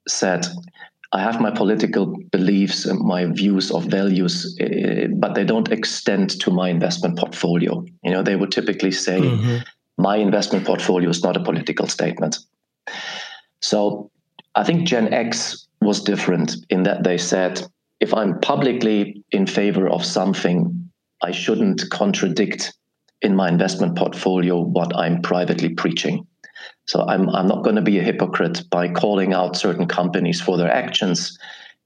said, 0.07 0.45
I 1.13 1.21
have 1.21 1.39
my 1.39 1.51
political 1.51 2.17
beliefs 2.31 2.85
and 2.85 2.99
my 2.99 3.25
views 3.25 3.71
of 3.71 3.85
values, 3.85 4.57
uh, 4.61 5.07
but 5.15 5.35
they 5.35 5.45
don't 5.45 5.71
extend 5.71 6.39
to 6.41 6.51
my 6.51 6.69
investment 6.69 7.17
portfolio. 7.17 7.85
You 8.03 8.11
know, 8.11 8.23
they 8.23 8.35
would 8.35 8.51
typically 8.51 8.91
say, 8.91 9.19
mm-hmm. 9.21 9.57
my 9.97 10.17
investment 10.17 10.65
portfolio 10.65 11.09
is 11.09 11.23
not 11.23 11.37
a 11.37 11.43
political 11.43 11.87
statement. 11.87 12.39
So 13.61 14.11
I 14.55 14.63
think 14.63 14.85
Gen 14.85 15.13
X 15.13 15.67
was 15.81 16.03
different 16.03 16.57
in 16.69 16.83
that 16.83 17.03
they 17.03 17.17
said, 17.17 17.65
if 17.99 18.13
I'm 18.13 18.39
publicly 18.41 19.23
in 19.31 19.47
favor 19.47 19.87
of 19.89 20.05
something, 20.05 20.86
I 21.21 21.31
shouldn't 21.31 21.89
contradict 21.89 22.73
in 23.21 23.35
my 23.35 23.49
investment 23.49 23.97
portfolio 23.97 24.61
what 24.61 24.95
I'm 24.95 25.21
privately 25.21 25.69
preaching. 25.69 26.27
So 26.85 27.05
I'm 27.07 27.29
I'm 27.29 27.47
not 27.47 27.63
going 27.63 27.75
to 27.75 27.81
be 27.81 27.99
a 27.99 28.03
hypocrite 28.03 28.63
by 28.69 28.89
calling 28.89 29.33
out 29.33 29.57
certain 29.57 29.87
companies 29.87 30.39
for 30.39 30.57
their 30.57 30.71
actions 30.71 31.37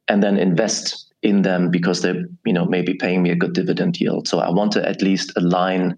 and 0.07 0.21
then 0.21 0.37
invest 0.37 1.11
in 1.23 1.43
them 1.43 1.69
because 1.69 2.01
they're 2.01 2.25
you 2.45 2.53
know 2.53 2.65
maybe 2.65 2.93
paying 2.93 3.23
me 3.23 3.31
a 3.31 3.35
good 3.35 3.53
dividend 3.53 3.99
yield. 3.99 4.27
So 4.27 4.39
I 4.39 4.49
want 4.49 4.71
to 4.73 4.87
at 4.87 5.01
least 5.01 5.31
align 5.37 5.97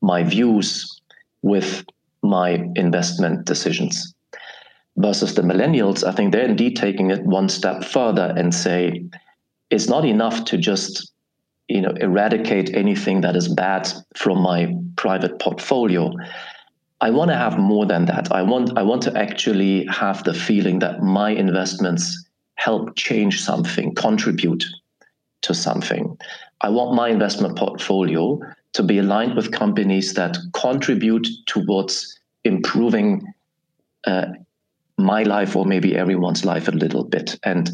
my 0.00 0.24
views 0.24 1.00
with 1.42 1.84
my 2.22 2.64
investment 2.76 3.46
decisions. 3.46 4.14
Versus 4.98 5.34
the 5.34 5.42
millennials, 5.42 6.04
I 6.06 6.12
think 6.12 6.32
they're 6.32 6.44
indeed 6.44 6.76
taking 6.76 7.10
it 7.10 7.24
one 7.24 7.48
step 7.48 7.82
further 7.82 8.34
and 8.36 8.54
say 8.54 9.06
it's 9.70 9.88
not 9.88 10.04
enough 10.04 10.44
to 10.46 10.58
just 10.58 11.11
you 11.72 11.80
know 11.80 11.94
eradicate 12.00 12.74
anything 12.74 13.22
that 13.22 13.34
is 13.34 13.48
bad 13.48 13.90
from 14.14 14.38
my 14.42 14.74
private 14.96 15.38
portfolio. 15.38 16.12
I 17.00 17.10
want 17.10 17.30
to 17.30 17.36
have 17.36 17.58
more 17.58 17.86
than 17.86 18.04
that. 18.06 18.30
I 18.30 18.42
want 18.42 18.78
i 18.78 18.82
want 18.82 19.02
to 19.02 19.16
actually 19.16 19.86
have 19.86 20.22
the 20.24 20.34
feeling 20.34 20.78
that 20.80 21.02
my 21.02 21.30
investments 21.30 22.04
help 22.56 22.94
change 22.96 23.42
something 23.42 23.94
contribute 23.94 24.64
to 25.42 25.54
something. 25.54 26.16
I 26.60 26.68
want 26.68 26.94
my 26.94 27.08
investment 27.08 27.58
portfolio 27.58 28.40
to 28.74 28.82
be 28.82 28.98
aligned 28.98 29.34
with 29.34 29.50
companies 29.50 30.14
that 30.14 30.38
contribute 30.52 31.26
towards 31.46 32.20
improving 32.44 33.34
uh, 34.06 34.26
my 34.98 35.22
life 35.22 35.56
or 35.56 35.64
maybe 35.64 35.96
everyone's 35.96 36.44
life 36.44 36.68
a 36.68 36.72
little 36.72 37.04
bit. 37.04 37.38
And 37.42 37.70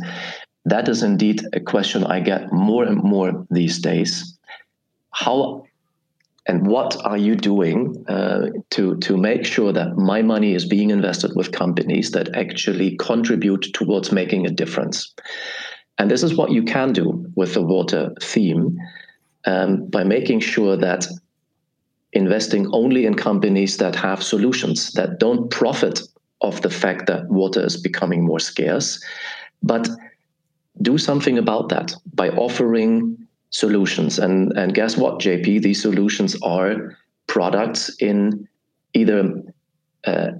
that 0.64 0.88
is 0.88 1.02
indeed 1.02 1.42
a 1.52 1.60
question 1.60 2.04
I 2.04 2.20
get 2.20 2.52
more 2.52 2.84
and 2.84 3.02
more 3.02 3.46
these 3.50 3.78
days. 3.78 4.38
How 5.10 5.64
and 6.46 6.66
what 6.66 6.96
are 7.04 7.18
you 7.18 7.36
doing 7.36 8.04
uh, 8.08 8.48
to 8.70 8.96
to 8.98 9.16
make 9.16 9.44
sure 9.44 9.72
that 9.72 9.96
my 9.96 10.22
money 10.22 10.54
is 10.54 10.64
being 10.64 10.90
invested 10.90 11.32
with 11.36 11.52
companies 11.52 12.10
that 12.12 12.34
actually 12.34 12.96
contribute 12.96 13.66
towards 13.74 14.12
making 14.12 14.46
a 14.46 14.50
difference? 14.50 15.14
And 15.98 16.10
this 16.10 16.22
is 16.22 16.36
what 16.36 16.52
you 16.52 16.62
can 16.62 16.92
do 16.92 17.26
with 17.34 17.54
the 17.54 17.62
water 17.62 18.14
theme 18.22 18.78
um, 19.44 19.86
by 19.86 20.04
making 20.04 20.40
sure 20.40 20.76
that 20.76 21.06
investing 22.12 22.66
only 22.72 23.04
in 23.04 23.14
companies 23.14 23.76
that 23.76 23.94
have 23.94 24.22
solutions 24.22 24.92
that 24.92 25.18
don't 25.18 25.50
profit 25.50 26.00
of 26.40 26.62
the 26.62 26.70
fact 26.70 27.06
that 27.06 27.28
water 27.28 27.64
is 27.64 27.76
becoming 27.76 28.24
more 28.24 28.40
scarce, 28.40 29.02
but 29.62 29.88
do 30.82 30.98
something 30.98 31.38
about 31.38 31.68
that 31.70 31.94
by 32.14 32.28
offering 32.30 33.16
solutions. 33.50 34.18
And, 34.18 34.52
and 34.56 34.74
guess 34.74 34.96
what, 34.96 35.20
JP? 35.20 35.62
These 35.62 35.82
solutions 35.82 36.36
are 36.42 36.96
products 37.26 37.94
in 38.00 38.48
either 38.94 39.42
uh, 40.04 40.30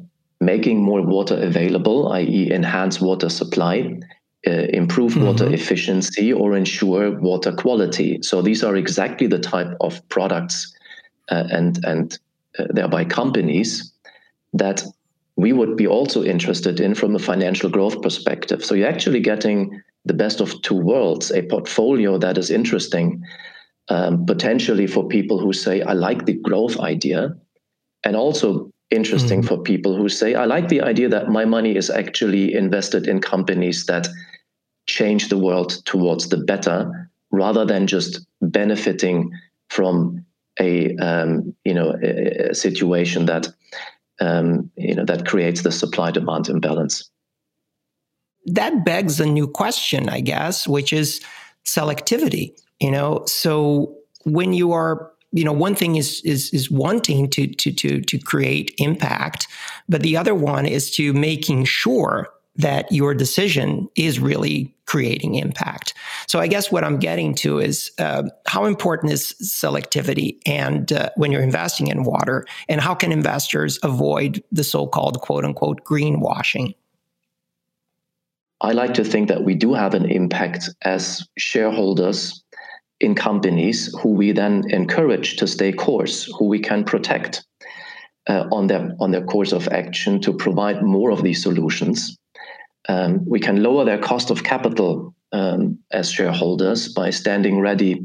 making 0.41 0.83
more 0.83 1.03
water 1.03 1.41
available, 1.41 2.13
i.e., 2.13 2.53
enhance 2.53 3.01
water 3.01 3.29
supply, 3.29 3.99
uh, 4.47 4.51
improve 4.51 5.13
mm-hmm. 5.13 5.27
water 5.27 5.53
efficiency, 5.53 6.33
or 6.33 6.57
ensure 6.57 7.19
water 7.19 7.53
quality. 7.53 8.21
So 8.23 8.43
these 8.43 8.63
are 8.63 8.77
exactly 8.77 9.27
the 9.27 9.39
type 9.39 9.75
of 9.81 10.07
products 10.09 10.75
uh, 11.31 11.45
and 11.51 11.85
and 11.85 12.19
uh, 12.59 12.65
thereby 12.71 13.05
companies 13.05 13.93
that 14.55 14.85
we 15.37 15.53
would 15.53 15.77
be 15.77 15.87
also 15.87 16.25
interested 16.25 16.81
in 16.81 16.95
from 16.95 17.15
a 17.15 17.19
financial 17.19 17.71
growth 17.71 18.01
perspective. 18.03 18.65
So 18.65 18.75
you're 18.75 18.89
actually 18.89 19.21
getting 19.21 19.83
the 20.09 20.15
best 20.15 20.41
of 20.41 20.61
two 20.63 20.75
worlds 20.75 21.31
a 21.31 21.43
portfolio 21.43 22.19
that 22.19 22.37
is 22.39 22.51
interesting 22.51 23.23
um, 23.89 24.27
potentially 24.27 24.87
for 24.87 25.09
people 25.09 25.39
who 25.39 25.53
say, 25.53 25.83
I 25.83 25.93
like 25.93 26.27
the 26.27 26.35
growth 26.35 26.79
idea, 26.79 27.35
and 28.05 28.17
also 28.17 28.71
interesting 28.91 29.41
mm-hmm. 29.41 29.49
for 29.49 29.63
people 29.63 29.97
who 29.97 30.09
say, 30.09 30.35
I 30.35 30.45
like 30.45 30.69
the 30.69 30.83
idea 30.83 31.09
that 31.09 31.29
my 31.29 31.45
money 31.45 31.77
is 31.77 31.91
actually 31.91 32.55
invested 32.55 33.07
in 33.07 33.21
companies 33.21 33.87
that 33.87 34.09
change 34.87 35.29
the 35.29 35.39
world 35.39 35.71
towards 35.85 36.29
the 36.29 36.39
better 36.39 37.11
rather 37.31 37.65
than 37.65 37.87
just 37.87 38.27
benefiting 38.41 39.31
from 39.69 40.25
a 40.61 40.97
um, 40.97 41.55
you 41.65 41.75
know 41.75 41.95
a, 42.03 42.51
a 42.51 42.55
situation 42.55 43.27
that 43.27 43.49
um, 44.21 44.71
you 44.77 44.95
know 44.95 45.05
that 45.05 45.27
creates 45.27 45.63
the 45.63 45.73
supply 45.73 46.11
demand 46.11 46.49
imbalance. 46.49 47.11
That 48.49 48.85
begs 48.85 49.21
a 49.21 49.27
new 49.27 49.47
question, 49.47 50.09
I 50.09 50.21
guess, 50.21 50.67
which 50.67 50.93
is 50.93 51.21
selectivity. 51.65 52.59
You 52.81 52.91
know, 52.91 53.25
so 53.27 53.95
when 54.25 54.53
you 54.53 54.73
are 54.73 55.11
you 55.33 55.45
know 55.45 55.53
one 55.53 55.75
thing 55.75 55.97
is 55.97 56.23
is 56.25 56.51
is 56.55 56.71
wanting 56.71 57.29
to 57.31 57.47
to 57.47 57.71
to 57.71 58.01
to 58.01 58.19
create 58.19 58.75
impact 58.79 59.47
but 59.87 60.01
the 60.01 60.17
other 60.17 60.35
one 60.35 60.65
is 60.65 60.91
to 60.93 61.13
making 61.13 61.67
sure 61.67 62.29
that 62.59 62.91
your 62.91 63.15
decision 63.15 63.89
is 63.97 64.19
really 64.19 64.75
creating 64.87 65.37
impact. 65.37 65.95
So 66.27 66.41
I 66.41 66.49
guess 66.49 66.73
what 66.73 66.83
I'm 66.83 66.99
getting 66.99 67.35
to 67.37 67.59
is 67.59 67.91
uh, 67.99 68.25
how 68.47 68.65
important 68.65 69.13
is 69.13 69.35
selectivity 69.43 70.39
and 70.45 70.93
uh, 70.93 71.11
when 71.17 71.31
you're 71.31 71.43
investing 71.43 71.87
in 71.87 72.03
water, 72.03 72.45
and 72.69 72.81
how 72.81 72.95
can 72.95 73.13
investors 73.13 73.79
avoid 73.83 74.43
the 74.51 74.65
so-called 74.65 75.21
quote 75.21 75.45
unquote 75.45 75.85
greenwashing? 75.85 76.75
I 78.61 78.73
like 78.73 78.95
to 78.95 79.05
think 79.05 79.29
that 79.29 79.45
we 79.45 79.55
do 79.55 79.75
have 79.75 79.95
an 79.95 80.11
impact 80.11 80.69
as 80.83 81.27
shareholders 81.39 82.43
in 83.01 83.15
companies 83.15 83.95
who 84.01 84.11
we 84.11 84.33
then 84.33 84.65
encourage 84.71 85.37
to 85.37 85.47
stay 85.47 85.73
course, 85.73 86.25
who 86.39 86.47
we 86.47 86.59
can 86.59 86.83
protect 86.85 87.45
uh, 88.29 88.45
on 88.51 88.67
their 88.67 88.91
on 89.01 89.13
their 89.13 89.25
course 89.25 89.53
of 89.53 89.69
action 89.69 90.21
to 90.21 90.33
provide 90.33 90.83
more 90.83 91.11
of 91.11 91.23
these 91.23 91.43
solutions 91.43 92.19
um, 92.89 93.25
we 93.27 93.39
can 93.39 93.63
lower 93.63 93.85
their 93.85 93.99
cost 93.99 94.31
of 94.31 94.43
capital 94.43 95.15
um, 95.33 95.79
as 95.93 96.11
shareholders 96.11 96.89
by 96.93 97.11
standing 97.11 97.61
ready 97.61 98.05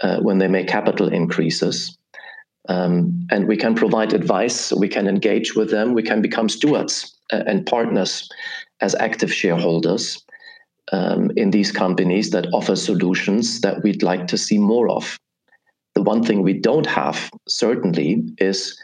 uh, 0.00 0.18
when 0.20 0.38
they 0.38 0.48
make 0.48 0.68
capital 0.68 1.08
increases. 1.08 1.98
Um, 2.68 3.26
and 3.30 3.46
we 3.46 3.56
can 3.56 3.74
provide 3.74 4.14
advice, 4.14 4.72
we 4.72 4.88
can 4.88 5.06
engage 5.06 5.54
with 5.54 5.70
them, 5.70 5.92
we 5.92 6.02
can 6.02 6.22
become 6.22 6.48
stewards 6.48 7.14
uh, 7.32 7.42
and 7.46 7.66
partners 7.66 8.28
as 8.80 8.94
active 8.96 9.32
shareholders 9.32 10.24
um, 10.92 11.30
in 11.36 11.50
these 11.50 11.72
companies 11.72 12.30
that 12.30 12.46
offer 12.52 12.76
solutions 12.76 13.60
that 13.60 13.82
we'd 13.82 14.02
like 14.02 14.26
to 14.28 14.38
see 14.38 14.58
more 14.58 14.88
of. 14.90 15.18
The 15.94 16.02
one 16.02 16.22
thing 16.22 16.42
we 16.42 16.54
don't 16.54 16.86
have, 16.86 17.30
certainly, 17.48 18.22
is 18.38 18.78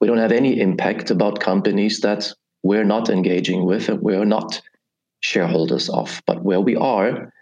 we 0.00 0.06
don't 0.06 0.18
have 0.18 0.32
any 0.32 0.60
impact 0.60 1.10
about 1.10 1.40
companies 1.40 2.00
that 2.00 2.32
we're 2.62 2.84
not 2.84 3.10
engaging 3.10 3.64
with 3.64 3.88
and 3.88 4.00
we're 4.00 4.24
not 4.24 4.60
shareholders 5.20 5.88
of. 5.90 6.22
But 6.26 6.42
where 6.42 6.60
we 6.60 6.76
are, 6.76 7.32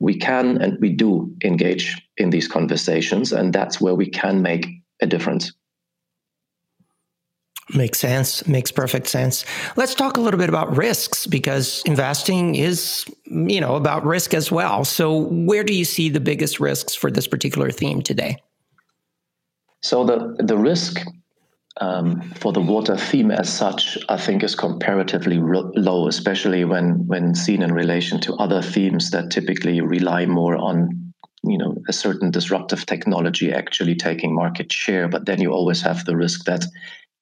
we 0.00 0.18
can 0.18 0.60
and 0.60 0.78
we 0.80 0.90
do 0.90 1.32
engage 1.44 2.00
in 2.16 2.30
these 2.30 2.48
conversations, 2.48 3.32
and 3.32 3.52
that's 3.52 3.80
where 3.80 3.94
we 3.94 4.10
can 4.10 4.42
make 4.42 4.66
a 5.00 5.06
difference. 5.06 5.52
Makes 7.74 8.00
sense. 8.00 8.46
Makes 8.46 8.70
perfect 8.70 9.06
sense. 9.06 9.46
Let's 9.76 9.94
talk 9.94 10.18
a 10.18 10.20
little 10.20 10.38
bit 10.38 10.50
about 10.50 10.76
risks 10.76 11.26
because 11.26 11.82
investing 11.86 12.54
is, 12.54 13.06
you 13.24 13.60
know, 13.60 13.76
about 13.76 14.04
risk 14.04 14.34
as 14.34 14.52
well. 14.52 14.84
So, 14.84 15.16
where 15.16 15.64
do 15.64 15.74
you 15.74 15.86
see 15.86 16.10
the 16.10 16.20
biggest 16.20 16.60
risks 16.60 16.94
for 16.94 17.10
this 17.10 17.26
particular 17.26 17.70
theme 17.70 18.02
today? 18.02 18.36
So, 19.80 20.04
the 20.04 20.36
the 20.38 20.58
risk 20.58 21.00
um, 21.80 22.20
for 22.36 22.52
the 22.52 22.60
water 22.60 22.96
theme 22.96 23.30
as 23.30 23.50
such, 23.50 23.96
I 24.08 24.18
think 24.18 24.42
is 24.42 24.54
comparatively 24.54 25.38
low, 25.38 26.08
especially 26.08 26.64
when 26.64 27.06
when 27.06 27.34
seen 27.34 27.62
in 27.62 27.72
relation 27.72 28.20
to 28.20 28.34
other 28.34 28.60
themes 28.60 29.10
that 29.12 29.30
typically 29.30 29.80
rely 29.80 30.26
more 30.26 30.56
on 30.56 31.14
you 31.42 31.56
know 31.56 31.74
a 31.88 31.92
certain 31.92 32.30
disruptive 32.30 32.84
technology 32.84 33.50
actually 33.50 33.94
taking 33.94 34.34
market 34.34 34.70
share. 34.70 35.08
But 35.08 35.24
then 35.24 35.40
you 35.40 35.52
always 35.52 35.80
have 35.80 36.04
the 36.04 36.16
risk 36.16 36.44
that 36.44 36.66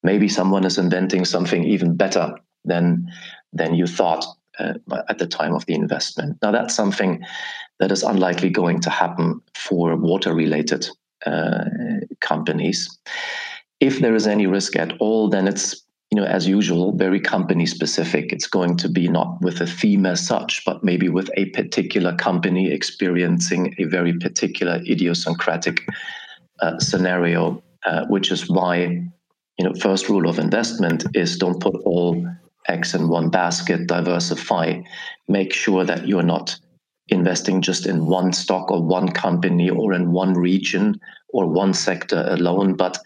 maybe 0.03 0.29
someone 0.29 0.65
is 0.65 0.79
inventing 0.79 1.25
something 1.25 1.65
even 1.65 1.97
better 1.97 2.35
than 2.65 3.11
than 3.53 3.75
you 3.75 3.87
thought 3.87 4.25
uh, 4.59 4.75
at 5.09 5.19
the 5.19 5.27
time 5.27 5.55
of 5.55 5.67
the 5.67 5.75
investment. 5.75 6.39
Now 6.43 6.53
that's 6.53 6.75
something 6.75 7.23
that 7.79 7.91
is 7.91 8.03
unlikely 8.03 8.51
going 8.51 8.81
to 8.83 8.91
happen 8.91 9.41
for 9.55 9.97
water 9.97 10.35
related 10.35 10.89
uh, 11.27 11.65
companies 12.21 12.99
if 13.81 14.01
there 14.01 14.15
is 14.15 14.27
any 14.27 14.47
risk 14.47 14.77
at 14.77 14.93
all, 15.01 15.29
then 15.29 15.49
it's 15.49 15.83
you 16.11 16.21
know 16.21 16.27
as 16.27 16.47
usual 16.47 16.93
very 16.93 17.19
company 17.19 17.67
specific. 17.67 18.33
It's 18.33 18.47
going 18.47 18.77
to 18.79 18.89
be 18.89 19.09
not 19.09 19.41
with 19.41 19.61
a 19.61 19.67
theme 19.67 20.07
as 20.07 20.25
such, 20.25 20.65
but 20.65 20.85
maybe 20.85 21.09
with 21.09 21.31
a 21.37 21.47
particular 21.47 22.15
company 22.15 22.71
experiencing 22.71 23.75
a 23.79 23.85
very 23.85 24.17
particular 24.19 24.81
idiosyncratic 24.87 25.81
uh, 26.61 26.79
scenario, 26.79 27.63
uh, 27.87 28.05
which 28.07 28.31
is 28.31 28.49
why 28.49 29.03
you 29.61 29.69
know 29.69 29.75
first 29.75 30.09
rule 30.09 30.27
of 30.27 30.39
investment 30.39 31.05
is 31.15 31.37
don't 31.37 31.61
put 31.61 31.75
all 31.85 32.27
eggs 32.69 32.95
in 32.95 33.11
one 33.11 33.29
basket. 33.29 33.87
Diversify. 33.87 34.81
Make 35.29 35.53
sure 35.53 35.85
that 35.85 36.09
you're 36.09 36.23
not 36.23 36.59
investing 37.09 37.61
just 37.61 37.85
in 37.87 38.07
one 38.07 38.33
stock 38.33 38.71
or 38.71 38.83
one 38.83 39.11
company 39.13 39.69
or 39.69 39.93
in 39.93 40.13
one 40.13 40.33
region 40.33 40.99
or 41.29 41.47
one 41.47 41.75
sector 41.75 42.25
alone, 42.29 42.75
but 42.75 42.97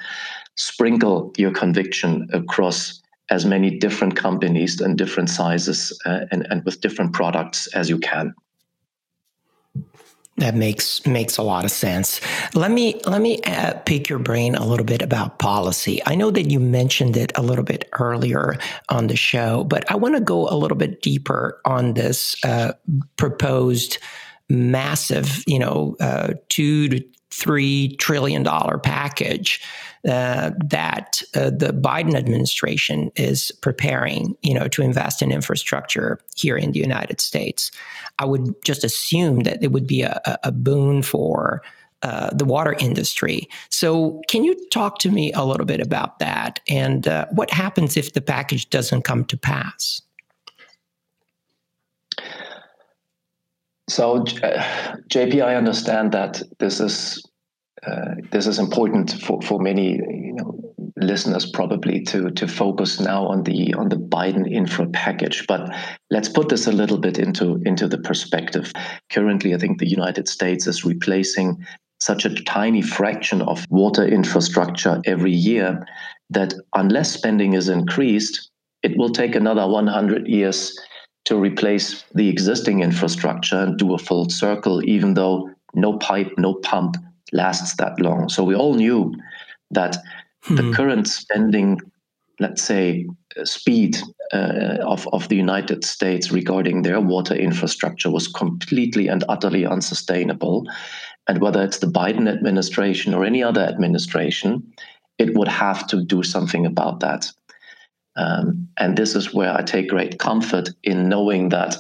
sprinkle 0.55 1.33
your 1.37 1.51
conviction 1.51 2.29
across 2.33 3.03
as 3.31 3.45
many 3.45 3.77
different 3.77 4.15
companies 4.15 4.81
and 4.81 4.97
different 4.97 5.31
sizes 5.31 5.99
uh, 6.07 6.21
and, 6.31 6.47
and 6.51 6.65
with 6.65 6.81
different 6.81 7.13
products 7.13 7.67
as 7.75 7.91
you 7.91 7.99
can. 7.99 8.33
That 10.37 10.57
makes 10.57 11.07
makes 11.07 11.37
a 11.37 11.43
lot 11.43 11.65
of 11.65 11.71
sense. 11.71 12.21
Let 12.55 12.73
me 12.73 13.01
let 13.07 13.21
me 13.21 13.41
uh, 13.43 13.75
pick 13.87 14.09
your 14.09 14.19
brain 14.19 14.57
a 14.57 14.67
little 14.67 14.85
bit 14.85 15.01
about 15.01 15.39
policy. 15.39 16.03
I 16.07 16.17
know 16.17 16.33
that 16.33 16.51
you 16.51 16.59
mentioned 16.59 17.17
it 17.17 17.31
a 17.37 17.43
little 17.43 17.63
bit 17.63 17.89
earlier 18.01 18.57
on 18.89 19.07
the 19.07 19.17
show, 19.17 19.63
but 19.63 19.89
I 19.91 19.95
want 19.95 20.17
to 20.17 20.21
go 20.21 20.49
a 20.49 20.57
little 20.57 20.77
bit 20.77 21.03
deeper 21.03 21.61
on 21.65 21.95
this 21.95 22.35
uh, 22.45 22.73
proposed 23.17 23.99
massive, 24.49 25.45
you 25.47 25.59
know, 25.59 25.97
uh, 26.01 26.35
two 26.49 26.89
to 26.89 27.05
three 27.31 27.95
trillion 27.97 28.43
dollar 28.43 28.79
package 28.79 29.61
uh, 30.09 30.51
that 30.63 31.23
uh, 31.35 31.51
the 31.51 31.73
Biden 31.73 32.15
administration 32.15 33.11
is 33.17 33.51
preparing, 33.63 34.37
you 34.43 34.53
know, 34.53 34.69
to 34.69 34.83
invest 34.83 35.23
in 35.23 35.33
infrastructure 35.33 36.21
here 36.37 36.57
in 36.57 36.73
the 36.73 36.81
United 36.81 37.21
States. 37.21 37.71
I 38.19 38.27
would 38.27 38.55
just 38.65 38.85
assume 38.85 39.41
that 39.41 39.63
it 39.63 39.73
would 39.73 39.87
be 39.87 40.03
a, 40.03 40.39
a 40.43 40.53
boon 40.53 41.03
for 41.03 41.63
uh, 42.03 42.29
the 42.35 42.45
water 42.45 42.77
industry. 42.79 43.49
So, 43.71 44.21
can 44.29 44.45
you 44.45 44.55
talk 44.69 44.99
to 44.99 45.11
me 45.11 45.33
a 45.33 45.43
little 45.43 45.65
bit 45.65 45.81
about 45.81 46.19
that 46.19 46.61
and 46.69 47.09
uh, 47.09 47.27
what 47.31 47.51
happens 47.51 47.97
if 47.97 48.13
the 48.13 48.21
package 48.21 48.69
doesn't 48.69 49.03
come 49.03 49.25
to 49.25 49.39
pass? 49.39 50.03
So, 53.89 54.19
uh, 54.19 54.63
JP, 55.09 55.43
I 55.43 55.55
understand 55.57 56.13
that 56.13 56.43
this 56.59 56.79
is 56.79 57.25
uh, 57.87 58.15
this 58.31 58.47
is 58.47 58.59
important 58.59 59.13
for, 59.23 59.41
for 59.43 59.61
many 59.61 59.93
you 59.93 60.35
know 60.35 60.61
listeners 60.97 61.51
probably 61.51 62.01
to 62.03 62.31
to 62.31 62.47
focus 62.47 63.01
now 63.01 63.27
on 63.27 63.43
the 63.43 63.75
on 63.75 63.89
the 63.89 63.97
Biden 63.97 64.51
infra 64.51 64.87
package. 64.89 65.47
But 65.47 65.75
let's 66.11 66.29
put 66.29 66.49
this 66.49 66.67
a 66.67 66.73
little 66.73 66.99
bit 66.99 67.19
into 67.19 67.61
into 67.65 67.89
the 67.89 67.99
perspective. 67.99 68.73
Currently, 69.11 69.55
I 69.55 69.59
think 69.59 69.79
the 69.79 69.89
United 69.89 70.29
States 70.29 70.67
is 70.67 70.85
replacing 70.85 71.65
such 72.01 72.25
a 72.25 72.35
tiny 72.45 72.83
fraction 72.83 73.43
of 73.43 73.65
water 73.71 74.05
infrastructure 74.05 75.01
every 75.07 75.33
year 75.33 75.87
that 76.31 76.55
unless 76.75 77.13
spending 77.13 77.55
is 77.55 77.69
increased, 77.69 78.51
it 78.83 78.97
will 78.97 79.11
take 79.11 79.35
another 79.35 79.67
100 79.67 80.27
years 80.27 80.77
to 81.25 81.37
replace 81.37 82.05
the 82.15 82.29
existing 82.29 82.83
infrastructure 82.83 83.57
and 83.57 83.79
do 83.79 83.95
a 83.95 83.99
full 83.99 84.29
circle, 84.29 84.85
even 84.85 85.15
though 85.15 85.49
no 85.75 85.97
pipe, 85.99 86.31
no 86.37 86.55
pump, 86.55 86.97
lasts 87.35 87.77
that 87.77 88.01
long. 88.01 88.31
So 88.31 88.43
we 88.43 88.55
all 88.55 88.75
knew 88.75 89.13
that 89.71 89.97
hmm. 90.45 90.55
the 90.55 90.73
current 90.73 91.07
spending, 91.07 91.81
let's 92.41 92.63
say, 92.63 93.07
uh, 93.39 93.45
speed 93.45 93.99
uh, 94.33 94.79
of, 94.83 95.07
of 95.13 95.29
the 95.29 95.37
United 95.37 95.85
States 95.85 96.31
regarding 96.31 96.83
their 96.83 97.01
water 97.01 97.35
infrastructure 97.35 98.11
was 98.11 98.29
completely 98.29 99.09
and 99.09 99.25
utterly 99.29 99.67
unsustainable. 99.67 100.67
And 101.29 101.41
whether 101.41 101.63
it's 101.63 101.79
the 101.79 101.87
Biden 101.87 102.29
administration 102.29 103.13
or 103.13 103.25
any 103.25 103.43
other 103.43 103.63
administration, 103.63 104.73
it 105.19 105.37
would 105.37 105.49
have 105.49 105.87
to 105.89 106.03
do 106.03 106.23
something 106.23 106.65
about 106.65 107.01
that. 107.01 107.31
Um, 108.17 108.69
and 108.79 108.97
this 108.97 109.17
is 109.17 109.35
where 109.35 109.53
I 109.53 109.63
take 109.63 109.89
great 109.89 110.19
comfort 110.19 110.71
in 110.85 111.09
knowing 111.09 111.49
that 111.49 111.77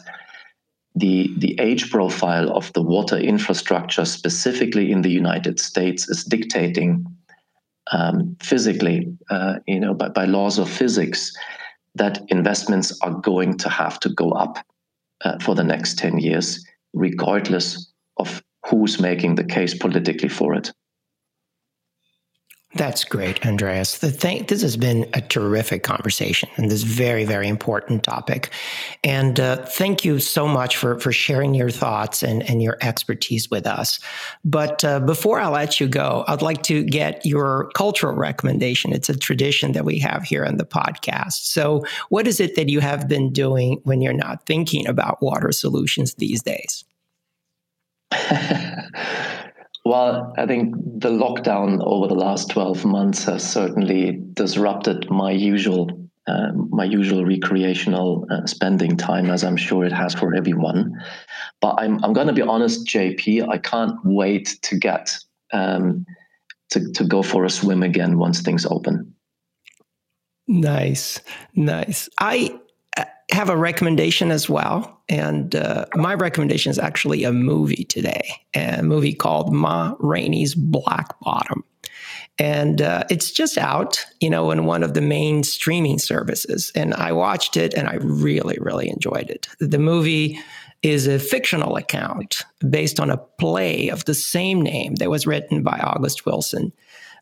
the, 0.94 1.32
the 1.38 1.58
age 1.60 1.90
profile 1.90 2.50
of 2.56 2.72
the 2.72 2.82
water 2.82 3.16
infrastructure, 3.16 4.04
specifically 4.04 4.92
in 4.92 5.02
the 5.02 5.10
United 5.10 5.58
States, 5.58 6.08
is 6.08 6.24
dictating 6.24 7.04
um, 7.92 8.36
physically, 8.40 9.12
uh, 9.30 9.56
you 9.66 9.80
know, 9.80 9.92
by, 9.92 10.08
by 10.08 10.24
laws 10.24 10.58
of 10.58 10.70
physics, 10.70 11.36
that 11.96 12.22
investments 12.28 12.98
are 13.02 13.14
going 13.20 13.56
to 13.58 13.68
have 13.68 13.98
to 14.00 14.08
go 14.08 14.30
up 14.30 14.58
uh, 15.24 15.38
for 15.40 15.54
the 15.54 15.64
next 15.64 15.98
10 15.98 16.18
years, 16.18 16.64
regardless 16.92 17.92
of 18.16 18.42
who's 18.66 19.00
making 19.00 19.34
the 19.34 19.44
case 19.44 19.74
politically 19.74 20.28
for 20.28 20.54
it. 20.54 20.72
That's 22.76 23.04
great, 23.04 23.46
Andreas. 23.46 23.96
Thing, 23.96 24.46
this 24.46 24.62
has 24.62 24.76
been 24.76 25.08
a 25.14 25.20
terrific 25.20 25.84
conversation 25.84 26.48
and 26.56 26.68
this 26.70 26.82
very, 26.82 27.24
very 27.24 27.46
important 27.46 28.02
topic. 28.02 28.50
And 29.04 29.38
uh, 29.38 29.64
thank 29.64 30.04
you 30.04 30.18
so 30.18 30.48
much 30.48 30.76
for, 30.76 30.98
for 30.98 31.12
sharing 31.12 31.54
your 31.54 31.70
thoughts 31.70 32.24
and, 32.24 32.42
and 32.50 32.60
your 32.60 32.76
expertise 32.80 33.48
with 33.48 33.64
us. 33.64 34.00
But 34.44 34.84
uh, 34.84 34.98
before 35.00 35.38
I 35.38 35.46
let 35.48 35.78
you 35.78 35.86
go, 35.86 36.24
I'd 36.26 36.42
like 36.42 36.64
to 36.64 36.82
get 36.82 37.24
your 37.24 37.70
cultural 37.76 38.16
recommendation. 38.16 38.92
It's 38.92 39.08
a 39.08 39.16
tradition 39.16 39.70
that 39.72 39.84
we 39.84 40.00
have 40.00 40.24
here 40.24 40.44
on 40.44 40.56
the 40.56 40.64
podcast. 40.66 41.44
So, 41.44 41.84
what 42.08 42.26
is 42.26 42.40
it 42.40 42.56
that 42.56 42.68
you 42.68 42.80
have 42.80 43.06
been 43.06 43.32
doing 43.32 43.80
when 43.84 44.00
you're 44.02 44.12
not 44.12 44.46
thinking 44.46 44.88
about 44.88 45.22
water 45.22 45.52
solutions 45.52 46.14
these 46.14 46.42
days? 46.42 46.84
Well, 49.84 50.32
I 50.38 50.46
think 50.46 50.74
the 50.76 51.10
lockdown 51.10 51.82
over 51.84 52.08
the 52.08 52.14
last 52.14 52.50
12 52.50 52.86
months 52.86 53.24
has 53.24 53.48
certainly 53.48 54.18
disrupted 54.32 55.10
my 55.10 55.30
usual 55.30 55.90
uh, 56.26 56.52
my 56.54 56.84
usual 56.84 57.26
recreational 57.26 58.26
uh, 58.30 58.46
spending 58.46 58.96
time, 58.96 59.28
as 59.28 59.44
I'm 59.44 59.58
sure 59.58 59.84
it 59.84 59.92
has 59.92 60.14
for 60.14 60.34
everyone. 60.34 60.98
But 61.60 61.74
I'm 61.78 62.02
I'm 62.02 62.14
going 62.14 62.28
to 62.28 62.32
be 62.32 62.40
honest, 62.40 62.86
JP. 62.86 63.46
I 63.46 63.58
can't 63.58 63.94
wait 64.04 64.56
to 64.62 64.78
get 64.78 65.18
um, 65.52 66.06
to 66.70 66.90
to 66.92 67.04
go 67.04 67.22
for 67.22 67.44
a 67.44 67.50
swim 67.50 67.82
again 67.82 68.16
once 68.16 68.40
things 68.40 68.64
open. 68.64 69.14
Nice, 70.46 71.20
nice. 71.54 72.08
I 72.18 72.58
have 73.34 73.50
a 73.50 73.56
recommendation 73.56 74.30
as 74.30 74.48
well. 74.48 75.02
And 75.08 75.54
uh, 75.54 75.86
my 75.94 76.14
recommendation 76.14 76.70
is 76.70 76.78
actually 76.78 77.24
a 77.24 77.32
movie 77.32 77.84
today, 77.84 78.22
a 78.54 78.82
movie 78.82 79.12
called 79.12 79.52
Ma 79.52 79.94
Rainey's 79.98 80.54
Black 80.54 81.18
Bottom. 81.20 81.64
And 82.38 82.82
uh, 82.82 83.04
it's 83.10 83.30
just 83.30 83.58
out, 83.58 84.04
you 84.20 84.30
know, 84.30 84.50
in 84.50 84.64
one 84.64 84.82
of 84.82 84.94
the 84.94 85.00
main 85.00 85.44
streaming 85.44 85.98
services. 85.98 86.72
And 86.74 86.94
I 86.94 87.12
watched 87.12 87.56
it 87.56 87.74
and 87.74 87.88
I 87.88 87.94
really, 88.00 88.56
really 88.60 88.88
enjoyed 88.88 89.30
it. 89.30 89.48
The 89.60 89.78
movie 89.78 90.38
is 90.82 91.06
a 91.06 91.18
fictional 91.18 91.76
account 91.76 92.42
based 92.68 93.00
on 93.00 93.10
a 93.10 93.16
play 93.16 93.88
of 93.88 94.04
the 94.04 94.14
same 94.14 94.60
name 94.60 94.96
that 94.96 95.10
was 95.10 95.26
written 95.26 95.62
by 95.62 95.78
August 95.82 96.26
Wilson. 96.26 96.72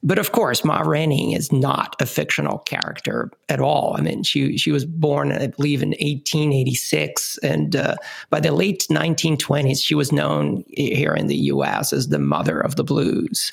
But 0.05 0.19
of 0.19 0.33
course, 0.33 0.65
Ma 0.65 0.81
Rainey 0.81 1.35
is 1.35 1.53
not 1.53 1.95
a 2.01 2.07
fictional 2.07 2.59
character 2.59 3.31
at 3.49 3.61
all. 3.61 3.95
I 3.97 4.01
mean, 4.01 4.25
she 4.25 4.59
she 4.59 4.73
was 4.73 4.85
born, 4.85 5.31
I 5.31 5.47
believe, 5.47 5.81
in 5.81 5.91
1886, 5.91 7.39
and 7.39 7.77
uh, 7.77 7.95
by 8.29 8.41
the 8.41 8.51
late 8.51 8.87
1920s, 8.91 9.85
she 9.85 9.95
was 9.95 10.11
known 10.11 10.65
here 10.71 11.15
in 11.15 11.29
the 11.29 11.37
U.S. 11.37 11.93
as 11.93 12.09
the 12.09 12.19
mother 12.19 12.61
of 12.61 12.75
the 12.75 12.83
blues. 12.83 13.53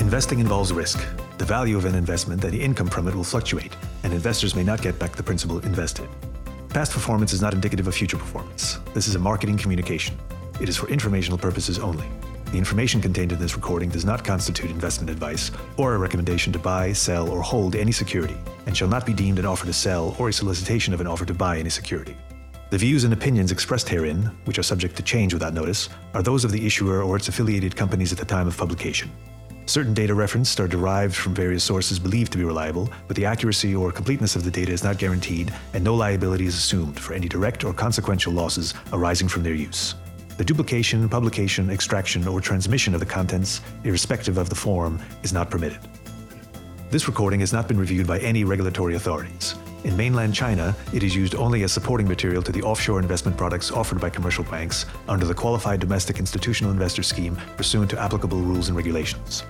Investing 0.00 0.40
involves 0.40 0.72
risk. 0.72 1.06
The 1.38 1.44
value 1.44 1.76
of 1.76 1.84
an 1.84 1.94
investment 1.94 2.42
and 2.42 2.52
the 2.52 2.60
income 2.60 2.88
from 2.88 3.06
it 3.06 3.14
will 3.14 3.22
fluctuate, 3.22 3.76
and 4.02 4.12
investors 4.12 4.56
may 4.56 4.64
not 4.64 4.82
get 4.82 4.98
back 4.98 5.14
the 5.14 5.22
principal 5.22 5.60
invested. 5.60 6.08
Past 6.70 6.90
performance 6.90 7.32
is 7.32 7.40
not 7.40 7.54
indicative 7.54 7.86
of 7.86 7.94
future 7.94 8.16
performance. 8.16 8.80
This 8.94 9.06
is 9.06 9.14
a 9.14 9.20
marketing 9.20 9.58
communication. 9.58 10.18
It 10.60 10.68
is 10.68 10.76
for 10.76 10.88
informational 10.88 11.38
purposes 11.38 11.78
only. 11.78 12.08
The 12.46 12.58
information 12.58 13.00
contained 13.00 13.30
in 13.30 13.38
this 13.38 13.54
recording 13.54 13.90
does 13.90 14.04
not 14.04 14.24
constitute 14.24 14.72
investment 14.72 15.08
advice 15.08 15.52
or 15.76 15.94
a 15.94 15.98
recommendation 15.98 16.52
to 16.52 16.58
buy, 16.58 16.92
sell, 16.92 17.30
or 17.30 17.40
hold 17.40 17.76
any 17.76 17.92
security, 17.92 18.36
and 18.66 18.76
shall 18.76 18.88
not 18.88 19.06
be 19.06 19.14
deemed 19.14 19.38
an 19.38 19.46
offer 19.46 19.66
to 19.66 19.72
sell 19.72 20.16
or 20.18 20.30
a 20.30 20.32
solicitation 20.32 20.92
of 20.92 21.00
an 21.00 21.06
offer 21.06 21.24
to 21.24 21.32
buy 21.32 21.58
any 21.58 21.70
security. 21.70 22.16
The 22.72 22.78
views 22.78 23.04
and 23.04 23.12
opinions 23.12 23.52
expressed 23.52 23.86
herein, 23.86 24.30
which 24.46 24.58
are 24.58 24.62
subject 24.62 24.96
to 24.96 25.02
change 25.02 25.34
without 25.34 25.52
notice, 25.52 25.90
are 26.14 26.22
those 26.22 26.42
of 26.42 26.52
the 26.52 26.64
issuer 26.64 27.02
or 27.02 27.16
its 27.16 27.28
affiliated 27.28 27.76
companies 27.76 28.12
at 28.12 28.18
the 28.18 28.24
time 28.24 28.48
of 28.48 28.56
publication. 28.56 29.10
Certain 29.66 29.92
data 29.92 30.14
referenced 30.14 30.58
are 30.58 30.66
derived 30.66 31.14
from 31.14 31.34
various 31.34 31.62
sources 31.62 31.98
believed 31.98 32.32
to 32.32 32.38
be 32.38 32.44
reliable, 32.44 32.90
but 33.08 33.14
the 33.14 33.26
accuracy 33.26 33.76
or 33.76 33.92
completeness 33.92 34.36
of 34.36 34.44
the 34.44 34.50
data 34.50 34.72
is 34.72 34.82
not 34.82 34.96
guaranteed, 34.96 35.52
and 35.74 35.84
no 35.84 35.94
liability 35.94 36.46
is 36.46 36.56
assumed 36.56 36.98
for 36.98 37.12
any 37.12 37.28
direct 37.28 37.62
or 37.62 37.74
consequential 37.74 38.32
losses 38.32 38.72
arising 38.94 39.28
from 39.28 39.42
their 39.42 39.52
use. 39.52 39.94
The 40.38 40.44
duplication, 40.44 41.06
publication, 41.10 41.68
extraction, 41.68 42.26
or 42.26 42.40
transmission 42.40 42.94
of 42.94 43.00
the 43.00 43.06
contents, 43.06 43.60
irrespective 43.84 44.38
of 44.38 44.48
the 44.48 44.54
form, 44.54 44.98
is 45.22 45.34
not 45.34 45.50
permitted. 45.50 45.80
This 46.90 47.06
recording 47.06 47.40
has 47.40 47.52
not 47.52 47.68
been 47.68 47.78
reviewed 47.78 48.06
by 48.06 48.18
any 48.20 48.44
regulatory 48.44 48.94
authorities. 48.94 49.56
In 49.84 49.96
mainland 49.96 50.32
China, 50.34 50.76
it 50.92 51.02
is 51.02 51.14
used 51.14 51.34
only 51.34 51.64
as 51.64 51.72
supporting 51.72 52.06
material 52.06 52.42
to 52.42 52.52
the 52.52 52.62
offshore 52.62 53.00
investment 53.00 53.36
products 53.36 53.72
offered 53.72 54.00
by 54.00 54.10
commercial 54.10 54.44
banks 54.44 54.86
under 55.08 55.26
the 55.26 55.34
Qualified 55.34 55.80
Domestic 55.80 56.18
Institutional 56.18 56.70
Investor 56.70 57.02
Scheme 57.02 57.36
pursuant 57.56 57.90
to 57.90 57.98
applicable 57.98 58.38
rules 58.38 58.68
and 58.68 58.76
regulations. 58.76 59.44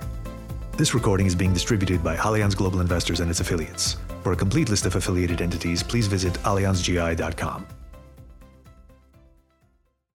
This 0.75 0.95
recording 0.95 1.27
is 1.27 1.35
being 1.35 1.53
distributed 1.53 2.03
by 2.03 2.15
Allianz 2.15 2.55
Global 2.55 2.81
Investors 2.81 3.19
and 3.19 3.29
its 3.29 3.41
affiliates. 3.41 3.97
For 4.23 4.31
a 4.31 4.35
complete 4.35 4.69
list 4.69 4.87
of 4.87 4.95
affiliated 4.95 5.39
entities, 5.39 5.83
please 5.83 6.07
visit 6.07 6.33
allianzgi.com. 6.45 7.67